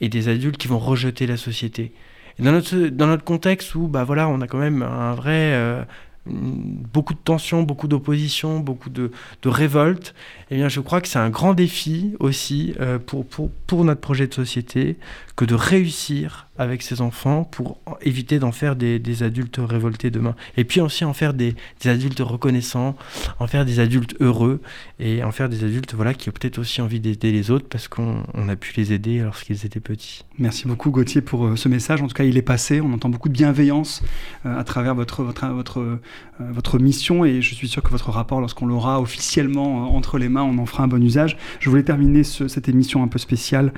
et 0.00 0.08
des 0.08 0.28
adultes 0.28 0.56
qui 0.56 0.68
vont 0.68 0.78
rejeter 0.78 1.26
la 1.26 1.36
société. 1.36 1.92
Dans 2.38 2.52
notre, 2.52 2.76
dans 2.88 3.06
notre 3.06 3.24
contexte 3.24 3.74
où 3.74 3.86
bah 3.86 4.04
voilà, 4.04 4.28
on 4.28 4.40
a 4.40 4.46
quand 4.48 4.58
même 4.58 4.82
un 4.82 5.14
vrai, 5.14 5.52
euh, 5.54 5.84
beaucoup 6.26 7.14
de 7.14 7.18
tensions, 7.18 7.62
beaucoup 7.62 7.86
d'opposition, 7.86 8.58
beaucoup 8.58 8.90
de, 8.90 9.12
de 9.42 9.48
révolte, 9.48 10.14
eh 10.50 10.56
bien 10.56 10.68
je 10.68 10.80
crois 10.80 11.00
que 11.00 11.08
c'est 11.08 11.18
un 11.18 11.30
grand 11.30 11.54
défi 11.54 12.14
aussi 12.18 12.74
euh, 12.80 12.98
pour, 12.98 13.26
pour, 13.26 13.50
pour 13.66 13.84
notre 13.84 14.00
projet 14.00 14.26
de 14.26 14.34
société 14.34 14.96
que 15.36 15.44
de 15.44 15.54
réussir 15.54 16.48
avec 16.58 16.82
ses 16.82 17.00
enfants 17.00 17.44
pour 17.44 17.78
éviter 18.02 18.38
d'en 18.38 18.52
faire 18.52 18.76
des, 18.76 19.22
adultes 19.22 19.58
révoltés 19.58 20.10
demain. 20.10 20.34
Et 20.56 20.64
puis 20.64 20.80
aussi 20.80 21.04
en 21.04 21.12
faire 21.12 21.34
des, 21.34 21.54
adultes 21.84 22.20
reconnaissants, 22.20 22.96
en 23.38 23.46
faire 23.46 23.64
des 23.64 23.80
adultes 23.80 24.16
heureux 24.20 24.60
et 24.98 25.22
en 25.22 25.32
faire 25.32 25.48
des 25.48 25.64
adultes 25.64 25.94
voilà, 25.94 26.14
qui 26.14 26.28
ont 26.28 26.32
peut-être 26.32 26.58
aussi 26.58 26.80
envie 26.80 27.00
d'aider 27.00 27.32
les 27.32 27.50
autres 27.50 27.66
parce 27.68 27.88
qu'on 27.88 28.22
a 28.48 28.56
pu 28.56 28.72
les 28.76 28.92
aider 28.92 29.20
lorsqu'ils 29.20 29.64
étaient 29.66 29.80
petits. 29.80 30.24
Merci 30.38 30.66
beaucoup 30.66 30.90
Gauthier 30.90 31.20
pour 31.20 31.46
euh, 31.46 31.56
ce 31.56 31.68
message. 31.68 32.02
En 32.02 32.08
tout 32.08 32.14
cas, 32.14 32.24
il 32.24 32.36
est 32.36 32.42
passé. 32.42 32.80
On 32.80 32.92
entend 32.92 33.08
beaucoup 33.08 33.28
de 33.28 33.34
bienveillance 33.34 34.02
euh, 34.46 34.58
à 34.58 34.64
travers 34.64 34.94
votre, 34.94 35.22
votre, 35.22 35.80
euh, 35.80 36.00
votre 36.40 36.78
mission 36.78 37.24
et 37.24 37.40
je 37.40 37.54
suis 37.54 37.68
sûr 37.68 37.82
que 37.82 37.90
votre 37.90 38.10
rapport, 38.10 38.40
lorsqu'on 38.40 38.66
l'aura 38.66 39.00
officiellement 39.00 39.94
entre 39.94 40.18
les 40.18 40.28
mains, 40.28 40.42
on 40.42 40.58
en 40.58 40.66
fera 40.66 40.84
un 40.84 40.88
bon 40.88 41.02
usage. 41.02 41.36
Je 41.60 41.70
voulais 41.70 41.82
terminer 41.82 42.24
cette 42.24 42.68
émission 42.68 43.02
un 43.02 43.08
peu 43.08 43.18
spéciale 43.18 43.72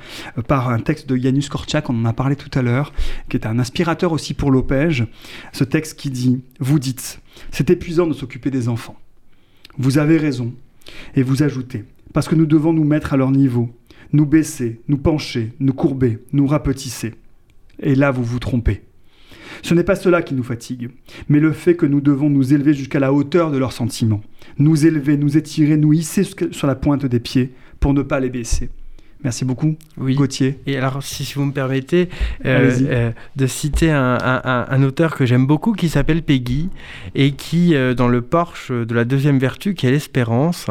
par 0.47 0.69
un 0.69 0.79
texte 0.79 1.07
de 1.07 1.15
Janusz 1.15 1.49
Korczak, 1.49 1.89
on 1.89 2.01
en 2.01 2.05
a 2.05 2.13
parlé 2.13 2.35
tout 2.35 2.49
à 2.57 2.61
l'heure, 2.61 2.66
qui 3.29 3.37
est 3.37 3.45
un 3.45 3.59
inspirateur 3.59 4.11
aussi 4.11 4.33
pour 4.33 4.51
l'OPEJ. 4.51 5.05
Ce 5.53 5.63
texte 5.63 5.99
qui 5.99 6.09
dit 6.09 6.41
Vous 6.59 6.79
dites, 6.79 7.19
c'est 7.51 7.69
épuisant 7.69 8.07
de 8.07 8.13
s'occuper 8.13 8.51
des 8.51 8.69
enfants. 8.69 8.97
Vous 9.77 9.97
avez 9.97 10.17
raison. 10.17 10.53
Et 11.15 11.23
vous 11.23 11.43
ajoutez 11.43 11.83
Parce 12.13 12.27
que 12.27 12.35
nous 12.35 12.45
devons 12.45 12.73
nous 12.73 12.85
mettre 12.85 13.13
à 13.13 13.17
leur 13.17 13.31
niveau, 13.31 13.69
nous 14.13 14.25
baisser, 14.25 14.81
nous 14.87 14.97
pencher, 14.97 15.53
nous 15.59 15.73
courber, 15.73 16.19
nous 16.31 16.47
rapetisser. 16.47 17.13
Et 17.79 17.95
là, 17.95 18.11
vous 18.11 18.23
vous 18.23 18.39
trompez. 18.39 18.83
Ce 19.63 19.73
n'est 19.73 19.83
pas 19.83 19.95
cela 19.95 20.21
qui 20.21 20.33
nous 20.33 20.43
fatigue, 20.43 20.89
mais 21.29 21.39
le 21.39 21.51
fait 21.51 21.75
que 21.75 21.85
nous 21.85 22.01
devons 22.01 22.29
nous 22.29 22.53
élever 22.53 22.73
jusqu'à 22.73 22.99
la 22.99 23.13
hauteur 23.13 23.51
de 23.51 23.57
leurs 23.57 23.71
sentiments, 23.71 24.21
nous 24.59 24.85
élever, 24.85 25.17
nous 25.17 25.37
étirer, 25.37 25.77
nous 25.77 25.93
hisser 25.93 26.23
sur 26.23 26.67
la 26.67 26.75
pointe 26.75 27.05
des 27.05 27.19
pieds 27.19 27.53
pour 27.79 27.93
ne 27.93 28.01
pas 28.01 28.19
les 28.19 28.29
baisser. 28.29 28.69
Merci 29.23 29.45
beaucoup, 29.45 29.75
oui. 29.97 30.13
Gauthier. 30.13 30.59
Et 30.67 30.77
alors, 30.77 31.01
si, 31.01 31.31
vous 31.33 31.45
me 31.45 31.51
permettez 31.51 32.07
euh, 32.45 32.71
euh, 32.83 33.11
de 33.35 33.47
citer 33.47 33.89
un, 33.91 34.83
auteur 34.83 35.15
que 35.15 35.25
j'aime 35.25 35.47
beaucoup 35.47 35.73
qui 35.73 35.89
s'appelle 35.89 36.21
Peggy 36.21 36.69
et 37.15 37.31
qui, 37.31 37.73
euh, 37.73 37.95
dans 37.95 38.07
le 38.07 38.21
Porche 38.21 38.71
de 38.71 38.93
la 38.93 39.05
deuxième 39.05 39.39
vertu, 39.39 39.73
qui 39.73 39.87
est 39.87 39.91
l'espérance, 39.91 40.67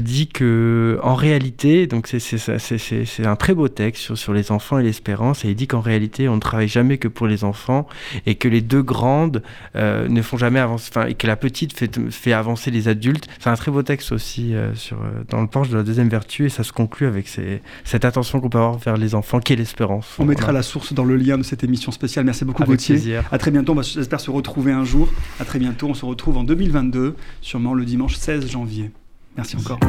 dit 0.00 0.28
que 0.28 0.98
en 1.02 1.14
réalité, 1.14 1.86
donc 1.86 2.06
c'est 2.06 3.26
un 3.26 3.36
très 3.36 3.54
beau 3.54 3.68
texte 3.68 4.02
sur, 4.02 4.18
sur 4.18 4.34
les 4.34 4.52
enfants 4.52 4.78
et 4.78 4.82
l'espérance, 4.82 5.44
et 5.44 5.48
il 5.48 5.54
dit 5.54 5.66
qu'en 5.66 5.80
réalité, 5.80 6.28
on 6.28 6.36
ne 6.36 6.40
travaille 6.40 6.68
jamais 6.68 6.98
que 6.98 7.08
pour 7.08 7.26
les 7.26 7.42
enfants 7.42 7.86
et 8.26 8.34
que 8.34 8.48
les 8.48 8.60
deux 8.60 8.82
grandes 8.82 9.42
ne 9.74 10.22
font 10.22 10.36
jamais 10.36 10.60
avancer, 10.60 10.90
enfin, 10.94 11.06
et 11.06 11.14
que 11.14 11.26
la 11.26 11.36
petite 11.36 11.72
fait, 11.72 12.10
fait 12.10 12.32
avancer 12.34 12.70
les 12.70 12.88
adultes. 12.88 13.28
C'est 13.40 13.48
un 13.48 13.56
très 13.56 13.70
beau 13.70 13.82
texte 13.82 14.12
aussi 14.12 14.54
sur, 14.74 14.98
dans 15.30 15.40
le 15.40 15.46
Porche 15.46 15.70
de 15.70 15.78
la 15.78 15.82
deuxième 15.82 16.10
vertu, 16.10 16.46
et 16.46 16.48
ça 16.50 16.64
se 16.64 16.72
conclut 16.72 17.06
avec 17.06 17.28
ces 17.28 17.62
cette 17.84 18.04
attention 18.04 18.40
qu'on 18.40 18.48
peut 18.48 18.58
avoir 18.58 18.78
vers 18.78 18.96
les 18.96 19.14
enfants, 19.14 19.40
qui 19.40 19.52
est 19.52 19.56
l'espérance. 19.56 20.06
On 20.18 20.24
mettra 20.24 20.52
la 20.52 20.62
source 20.62 20.92
dans 20.92 21.04
le 21.04 21.16
lien 21.16 21.38
de 21.38 21.42
cette 21.42 21.64
émission 21.64 21.92
spéciale. 21.92 22.24
Merci 22.24 22.44
beaucoup 22.44 22.64
Gauthier. 22.64 23.20
À 23.30 23.38
très 23.38 23.50
bientôt, 23.50 23.80
j'espère 23.82 24.20
se 24.20 24.30
retrouver 24.30 24.72
un 24.72 24.84
jour. 24.84 25.08
À 25.40 25.44
très 25.44 25.58
bientôt, 25.58 25.88
on 25.88 25.94
se 25.94 26.04
retrouve 26.04 26.36
en 26.36 26.44
2022, 26.44 27.16
sûrement 27.40 27.74
le 27.74 27.84
dimanche 27.84 28.16
16 28.16 28.50
janvier. 28.50 28.90
Merci 29.36 29.56
encore. 29.56 29.80